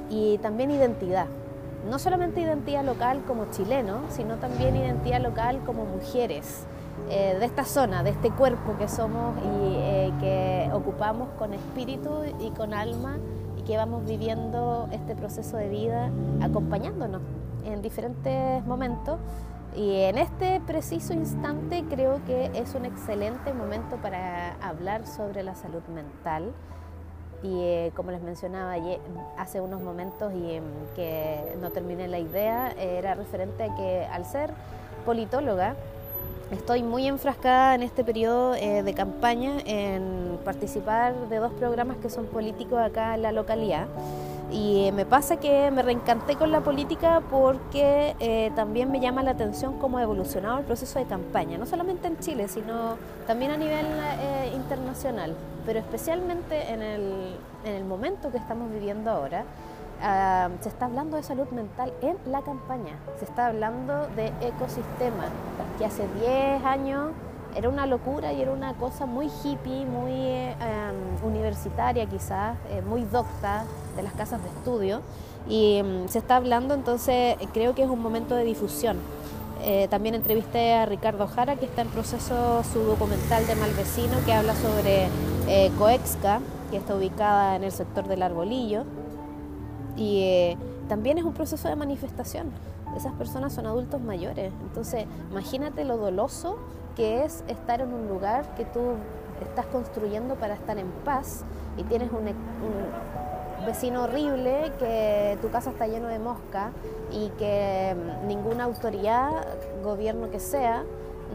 y 0.09 0.37
también 0.39 0.71
identidad. 0.71 1.27
No 1.89 1.97
solamente 1.97 2.41
identidad 2.41 2.83
local 2.83 3.23
como 3.25 3.45
chileno, 3.51 4.01
sino 4.09 4.35
también 4.35 4.75
identidad 4.75 5.21
local 5.21 5.61
como 5.65 5.85
mujeres. 5.85 6.65
Eh, 7.09 7.35
de 7.39 7.45
esta 7.45 7.65
zona, 7.65 8.03
de 8.03 8.11
este 8.11 8.29
cuerpo 8.29 8.77
que 8.77 8.87
somos 8.87 9.35
y 9.37 9.75
eh, 9.75 10.13
que 10.19 10.69
ocupamos 10.71 11.29
con 11.37 11.53
espíritu 11.53 12.09
y 12.39 12.51
con 12.51 12.73
alma 12.73 13.17
que 13.65 13.77
vamos 13.77 14.05
viviendo 14.05 14.87
este 14.91 15.15
proceso 15.15 15.57
de 15.57 15.69
vida 15.69 16.09
acompañándonos 16.41 17.21
en 17.65 17.81
diferentes 17.81 18.65
momentos. 18.65 19.19
Y 19.75 20.01
en 20.01 20.17
este 20.17 20.59
preciso 20.67 21.13
instante 21.13 21.85
creo 21.89 22.23
que 22.25 22.51
es 22.53 22.75
un 22.75 22.85
excelente 22.85 23.53
momento 23.53 23.95
para 23.97 24.55
hablar 24.61 25.07
sobre 25.07 25.43
la 25.43 25.55
salud 25.55 25.83
mental. 25.93 26.51
Y 27.41 27.61
eh, 27.61 27.91
como 27.95 28.11
les 28.11 28.21
mencionaba 28.21 28.75
hace 29.37 29.61
unos 29.61 29.81
momentos 29.81 30.31
y 30.33 30.55
em, 30.55 30.63
que 30.95 31.57
no 31.59 31.71
terminé 31.71 32.07
la 32.07 32.19
idea, 32.19 32.71
era 32.71 33.15
referente 33.15 33.63
a 33.63 33.75
que 33.75 34.05
al 34.05 34.25
ser 34.25 34.51
politóloga, 35.05 35.75
Estoy 36.51 36.83
muy 36.83 37.07
enfrascada 37.07 37.75
en 37.75 37.81
este 37.81 38.03
periodo 38.03 38.55
eh, 38.55 38.83
de 38.83 38.93
campaña 38.93 39.53
en 39.65 40.37
participar 40.43 41.15
de 41.29 41.37
dos 41.37 41.53
programas 41.53 41.95
que 41.97 42.09
son 42.09 42.25
políticos 42.25 42.77
acá 42.77 43.15
en 43.15 43.21
la 43.21 43.31
localidad. 43.31 43.87
Y 44.51 44.87
eh, 44.87 44.91
me 44.91 45.05
pasa 45.05 45.37
que 45.37 45.71
me 45.71 45.81
reencanté 45.81 46.35
con 46.35 46.51
la 46.51 46.59
política 46.59 47.21
porque 47.31 48.17
eh, 48.19 48.51
también 48.53 48.91
me 48.91 48.99
llama 48.99 49.23
la 49.23 49.31
atención 49.31 49.79
cómo 49.79 49.97
ha 49.97 50.03
evolucionado 50.03 50.59
el 50.59 50.65
proceso 50.65 50.99
de 50.99 51.05
campaña, 51.05 51.57
no 51.57 51.65
solamente 51.65 52.07
en 52.07 52.19
Chile, 52.19 52.49
sino 52.49 52.97
también 53.27 53.51
a 53.51 53.57
nivel 53.57 53.85
internacional, 54.53 55.33
pero 55.65 55.79
especialmente 55.79 56.69
en 56.69 56.81
el, 56.81 57.35
en 57.63 57.75
el 57.75 57.85
momento 57.85 58.29
que 58.29 58.39
estamos 58.39 58.69
viviendo 58.69 59.09
ahora 59.09 59.45
se 60.61 60.69
está 60.69 60.85
hablando 60.85 61.17
de 61.17 61.23
salud 61.23 61.47
mental 61.51 61.93
en 62.01 62.17
la 62.25 62.41
campaña, 62.41 62.97
se 63.19 63.25
está 63.25 63.47
hablando 63.47 64.07
de 64.15 64.27
ecosistema, 64.41 65.25
que 65.77 65.85
hace 65.85 66.07
10 66.19 66.65
años 66.65 67.11
era 67.55 67.69
una 67.69 67.85
locura 67.85 68.31
y 68.33 68.41
era 68.41 68.51
una 68.51 68.73
cosa 68.73 69.05
muy 69.05 69.27
hippie, 69.43 69.85
muy 69.85 70.11
em, 70.11 71.25
universitaria 71.25 72.05
quizás, 72.05 72.57
eh, 72.69 72.81
muy 72.81 73.03
docta 73.03 73.65
de 73.95 74.03
las 74.03 74.13
casas 74.13 74.41
de 74.43 74.49
estudio. 74.49 75.01
Y 75.47 75.77
em, 75.77 76.07
se 76.07 76.19
está 76.19 76.37
hablando, 76.37 76.73
entonces 76.73 77.35
creo 77.53 77.75
que 77.75 77.83
es 77.83 77.89
un 77.89 78.01
momento 78.01 78.35
de 78.35 78.43
difusión. 78.43 78.97
Eh, 79.63 79.87
también 79.89 80.15
entrevisté 80.15 80.73
a 80.73 80.85
Ricardo 80.85 81.27
Jara, 81.27 81.55
que 81.55 81.65
está 81.65 81.81
en 81.81 81.89
proceso 81.89 82.63
su 82.63 82.79
documental 82.79 83.45
de 83.45 83.55
Malvecino, 83.55 84.17
que 84.25 84.33
habla 84.33 84.55
sobre 84.55 85.07
eh, 85.47 85.71
Coexca, 85.77 86.39
que 86.71 86.77
está 86.77 86.95
ubicada 86.95 87.55
en 87.55 87.63
el 87.63 87.71
sector 87.71 88.07
del 88.07 88.23
Arbolillo. 88.23 88.85
Y 89.95 90.23
eh, 90.23 90.57
también 90.87 91.17
es 91.17 91.23
un 91.23 91.33
proceso 91.33 91.67
de 91.67 91.75
manifestación. 91.75 92.51
Esas 92.95 93.13
personas 93.13 93.53
son 93.53 93.65
adultos 93.65 94.01
mayores. 94.01 94.51
Entonces, 94.63 95.05
imagínate 95.31 95.85
lo 95.85 95.97
doloso 95.97 96.57
que 96.95 97.23
es 97.23 97.43
estar 97.47 97.81
en 97.81 97.93
un 97.93 98.07
lugar 98.07 98.53
que 98.55 98.65
tú 98.65 98.95
estás 99.41 99.65
construyendo 99.67 100.35
para 100.35 100.53
estar 100.55 100.77
en 100.77 100.91
paz 101.05 101.43
y 101.77 101.83
tienes 101.83 102.11
un, 102.11 102.25
vecino 103.65 104.05
horrible, 104.05 104.71
que 104.79 105.37
tu 105.39 105.51
casa 105.51 105.69
está 105.69 105.85
lleno 105.85 106.07
de 106.07 106.17
mosca 106.17 106.71
y 107.11 107.29
que 107.37 107.95
mm, 107.95 108.27
ninguna 108.27 108.63
autoridad, 108.63 109.29
gobierno 109.83 110.31
que 110.31 110.39
sea, 110.39 110.83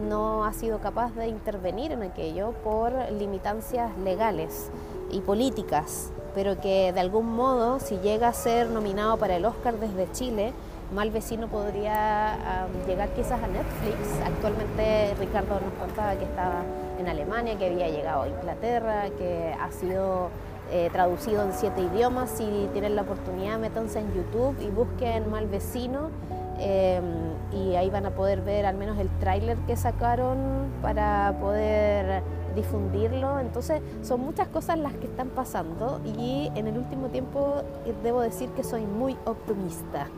no 0.09 0.45
ha 0.45 0.53
sido 0.53 0.81
capaz 0.81 1.15
de 1.15 1.29
intervenir 1.29 1.93
en 1.93 2.03
aquello 2.03 2.51
por 2.65 2.93
limitancias 3.13 3.97
legales 3.99 4.71
y 5.13 5.21
políticas 5.21 6.11
pero 6.37 6.61
que 6.61 6.93
de 6.93 7.01
algún 7.01 7.35
modo, 7.35 7.81
si 7.81 7.97
llega 7.97 8.29
a 8.29 8.33
ser 8.35 8.69
nominado 8.69 9.17
para 9.17 9.37
el 9.37 9.47
Oscar 9.47 9.79
desde 9.79 10.13
Chile, 10.13 10.53
Mal 10.95 11.11
Vecino 11.11 11.49
podría 11.49 12.69
llegar 12.87 13.09
quizás 13.15 13.43
a 13.43 13.47
Netflix. 13.47 14.21
Actualmente 14.23 15.15
Ricardo 15.19 15.59
nos 15.59 15.73
contaba 15.81 16.15
que 16.15 16.25
estaba 16.25 16.63
en 17.01 17.09
Alemania, 17.09 17.57
que 17.57 17.69
había 17.69 17.89
llegado 17.89 18.25
a 18.25 18.29
Inglaterra, 18.29 19.05
que 19.17 19.57
ha 19.59 19.73
sido 19.73 20.29
eh, 20.71 20.91
traducido 20.93 21.43
en 21.43 21.55
siete 21.55 21.81
idiomas. 21.81 22.29
Si 22.29 22.69
tienen 22.75 22.97
la 22.97 23.03
oportunidad, 23.03 23.59
métanse 23.59 24.01
en 24.01 24.13
YouTube 24.13 24.57
y 24.61 24.69
busquen 24.69 25.31
Mal 25.31 25.47
Vecino. 25.47 26.11
Em, 26.59 27.03
y 27.51 27.77
ahí 27.77 27.89
van 27.89 28.05
a 28.05 28.11
poder 28.11 28.43
ver 28.43 28.67
al 28.67 28.77
menos 28.77 28.99
el 28.99 29.09
tráiler 29.21 29.57
que 29.67 29.75
sacaron 29.75 30.37
para 30.83 31.35
poder 31.41 32.23
difundirlo. 32.57 33.39
Entonces 33.39 33.81
son 34.03 34.21
muchas 34.23 34.49
cosas 34.49 34.79
las 34.79 34.95
que 34.95 35.07
están 35.07 35.29
pasando 35.29 36.01
y 36.05 36.51
en 36.57 36.67
el 36.67 36.77
último 36.77 37.09
tiempo 37.09 37.63
eh, 37.85 37.95
debo 38.03 38.21
decir 38.21 38.49
que 38.51 38.65
soy 38.65 38.83
muy 38.83 39.17
optimista. 39.25 40.09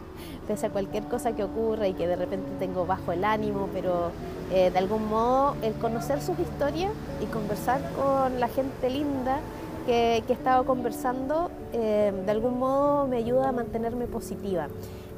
Pese 0.46 0.66
a 0.66 0.70
cualquier 0.70 1.04
cosa 1.04 1.32
que 1.32 1.44
ocurra 1.44 1.86
y 1.86 1.92
que 1.92 2.06
de 2.06 2.16
repente 2.16 2.48
tengo 2.58 2.86
bajo 2.86 3.12
el 3.12 3.24
ánimo, 3.24 3.68
pero 3.74 4.10
eh, 4.50 4.70
de 4.70 4.78
algún 4.78 5.06
modo 5.08 5.54
el 5.62 5.74
conocer 5.74 6.22
sus 6.22 6.38
historias 6.38 6.92
y 7.22 7.26
conversar 7.26 7.82
con 7.92 8.40
la 8.40 8.48
gente 8.48 8.88
linda 8.88 9.40
que, 9.84 10.22
que 10.26 10.32
he 10.32 10.36
estado 10.36 10.64
conversando, 10.64 11.50
eh, 11.72 12.12
de 12.24 12.30
algún 12.30 12.58
modo 12.58 13.06
me 13.06 13.18
ayuda 13.18 13.50
a 13.50 13.52
mantenerme 13.52 14.06
positiva. 14.06 14.68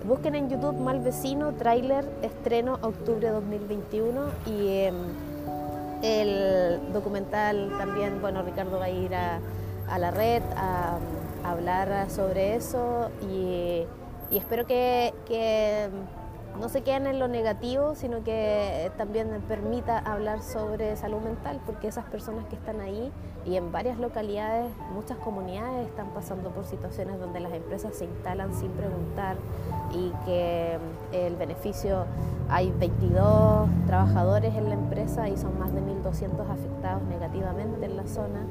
Busquen 0.07 0.35
en 0.35 0.49
YouTube 0.49 0.79
Mal 0.79 1.01
Vecino, 1.01 1.53
tráiler, 1.53 2.07
estreno 2.23 2.79
octubre 2.81 3.29
2021 3.29 4.21
y 4.47 4.69
em, 4.69 4.95
el 6.03 6.93
documental 6.93 7.71
también, 7.79 8.21
bueno, 8.21 8.43
Ricardo 8.43 8.79
va 8.79 8.87
a 8.87 8.91
ir 8.91 9.15
a, 9.15 9.41
la 9.99 10.11
red 10.11 10.43
a, 10.57 10.99
hablar 11.45 12.11
sobre 12.11 12.55
eso 12.55 13.11
y 13.23 13.85
Y 14.31 14.37
espero 14.37 14.65
que, 14.65 15.13
que 15.27 15.89
no 16.59 16.69
se 16.69 16.83
queden 16.83 17.07
en 17.07 17.19
lo 17.19 17.29
negativo, 17.29 17.95
sino 17.95 18.23
que 18.23 18.91
también 18.97 19.29
permita 19.49 19.99
hablar 19.99 20.43
sobre 20.43 20.97
salud 20.97 21.21
mental, 21.21 21.61
porque 21.65 21.89
esas 21.89 22.05
personas 22.07 22.45
que 22.47 22.57
están 22.57 22.81
ahí 22.81 23.13
y 23.47 23.57
en 23.57 23.73
varias 23.73 23.99
localidades, 23.99 24.71
muchas 24.93 25.17
comunidades 25.19 25.87
están 25.89 26.09
pasando 26.09 26.51
por 26.51 26.67
situaciones 26.67 27.19
donde 27.19 27.41
las 27.41 27.53
empresas 27.53 27.95
se 27.95 28.05
instalan 28.05 28.55
sin 28.55 28.71
preguntar 28.73 29.37
y 29.93 30.13
que 30.27 30.79
eh, 31.13 31.27
el 31.27 31.37
beneficio, 31.37 32.05
hay 32.49 32.71
22 32.73 33.69
trabajadores 33.87 34.55
en 34.55 34.69
la 34.69 34.75
empresa 34.75 35.29
y 35.29 35.37
son 35.37 35.59
más 35.59 35.73
de 35.73 35.81
1.200 35.81 36.51
afectados 36.51 37.03
negativamente 37.05 37.87
en 37.87 37.97
la 37.97 38.07
zona. 38.07 38.45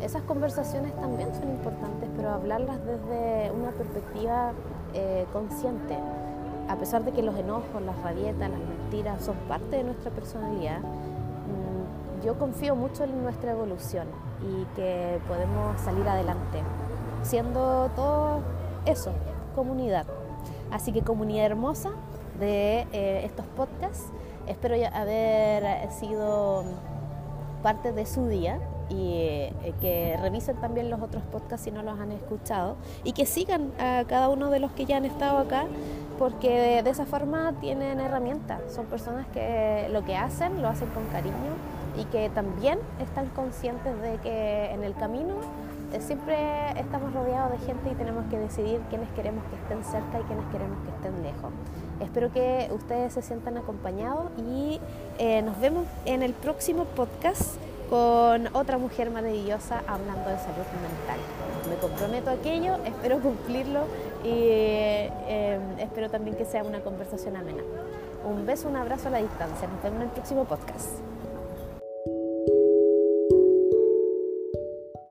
Esas 0.00 0.22
conversaciones 0.22 0.94
también 0.96 1.34
son 1.34 1.48
importantes, 1.48 2.08
pero 2.16 2.30
hablarlas 2.30 2.78
desde 2.84 3.50
una 3.50 3.70
perspectiva 3.70 4.52
eh, 4.94 5.26
consciente 5.32 5.98
a 6.68 6.76
pesar 6.76 7.04
de 7.04 7.12
que 7.12 7.22
los 7.22 7.36
enojos, 7.36 7.82
las 7.84 7.96
rabietas, 8.02 8.50
las 8.50 8.60
mentiras 8.60 9.24
son 9.24 9.36
parte 9.48 9.76
de 9.76 9.84
nuestra 9.84 10.10
personalidad, 10.10 10.80
mm, 10.80 12.24
yo 12.24 12.38
confío 12.38 12.76
mucho 12.76 13.04
en 13.04 13.22
nuestra 13.22 13.52
evolución 13.52 14.06
y 14.42 14.64
que 14.76 15.18
podemos 15.26 15.80
salir 15.80 16.06
adelante, 16.06 16.62
siendo 17.22 17.90
todo 17.96 18.40
eso, 18.84 19.12
comunidad. 19.54 20.06
Así 20.70 20.92
que 20.92 21.02
comunidad 21.02 21.46
hermosa 21.46 21.90
de 22.38 22.86
eh, 22.92 23.22
estos 23.24 23.46
podcasts, 23.46 24.06
espero 24.46 24.74
haber 24.92 25.90
sido 25.90 26.64
parte 27.62 27.92
de 27.92 28.06
su 28.06 28.26
día 28.26 28.60
y 28.88 29.12
eh, 29.14 29.74
que 29.80 30.16
revisen 30.20 30.56
también 30.56 30.90
los 30.90 31.00
otros 31.00 31.22
podcasts 31.24 31.64
si 31.64 31.70
no 31.70 31.82
los 31.82 31.98
han 31.98 32.12
escuchado 32.12 32.76
y 33.04 33.12
que 33.12 33.26
sigan 33.26 33.72
a 33.78 34.04
cada 34.06 34.28
uno 34.28 34.50
de 34.50 34.60
los 34.60 34.72
que 34.72 34.86
ya 34.86 34.96
han 34.96 35.04
estado 35.04 35.38
acá 35.38 35.66
porque 36.18 36.82
de 36.82 36.90
esa 36.90 37.06
forma 37.06 37.52
tienen 37.60 38.00
herramientas, 38.00 38.60
son 38.68 38.86
personas 38.86 39.26
que 39.28 39.88
lo 39.92 40.04
que 40.04 40.16
hacen 40.16 40.60
lo 40.60 40.68
hacen 40.68 40.88
con 40.88 41.04
cariño 41.06 41.34
y 41.96 42.04
que 42.06 42.28
también 42.30 42.78
están 43.00 43.26
conscientes 43.28 44.00
de 44.00 44.16
que 44.18 44.72
en 44.72 44.84
el 44.84 44.94
camino 44.94 45.34
eh, 45.92 46.00
siempre 46.00 46.70
estamos 46.78 47.12
rodeados 47.14 47.58
de 47.58 47.66
gente 47.66 47.90
y 47.90 47.94
tenemos 47.94 48.24
que 48.30 48.38
decidir 48.38 48.80
quiénes 48.90 49.08
queremos 49.10 49.42
que 49.44 49.56
estén 49.56 49.82
cerca 49.84 50.20
y 50.20 50.22
quiénes 50.24 50.44
queremos 50.52 50.78
que 50.84 50.90
estén 50.90 51.22
lejos. 51.22 51.50
Espero 52.00 52.30
que 52.32 52.70
ustedes 52.72 53.14
se 53.14 53.22
sientan 53.22 53.56
acompañados 53.56 54.30
y 54.36 54.80
eh, 55.18 55.42
nos 55.42 55.58
vemos 55.60 55.86
en 56.04 56.22
el 56.22 56.34
próximo 56.34 56.84
podcast 56.84 57.56
con 57.88 58.54
otra 58.54 58.78
mujer 58.78 59.10
maravillosa 59.10 59.82
hablando 59.86 60.28
de 60.28 60.38
salud 60.38 60.66
mental. 60.82 61.18
Me 61.68 61.76
comprometo 61.76 62.30
a 62.30 62.34
aquello, 62.34 62.76
espero 62.84 63.20
cumplirlo 63.20 63.84
y 64.24 64.30
eh, 64.30 65.58
espero 65.78 66.10
también 66.10 66.36
que 66.36 66.44
sea 66.44 66.62
una 66.64 66.80
conversación 66.80 67.36
amena. 67.36 67.62
Un 68.24 68.46
beso, 68.46 68.68
un 68.68 68.76
abrazo 68.76 69.08
a 69.08 69.12
la 69.12 69.18
distancia. 69.18 69.68
Nos 69.68 69.82
vemos 69.82 70.00
en 70.00 70.08
el 70.08 70.12
próximo 70.12 70.44
podcast. 70.44 70.98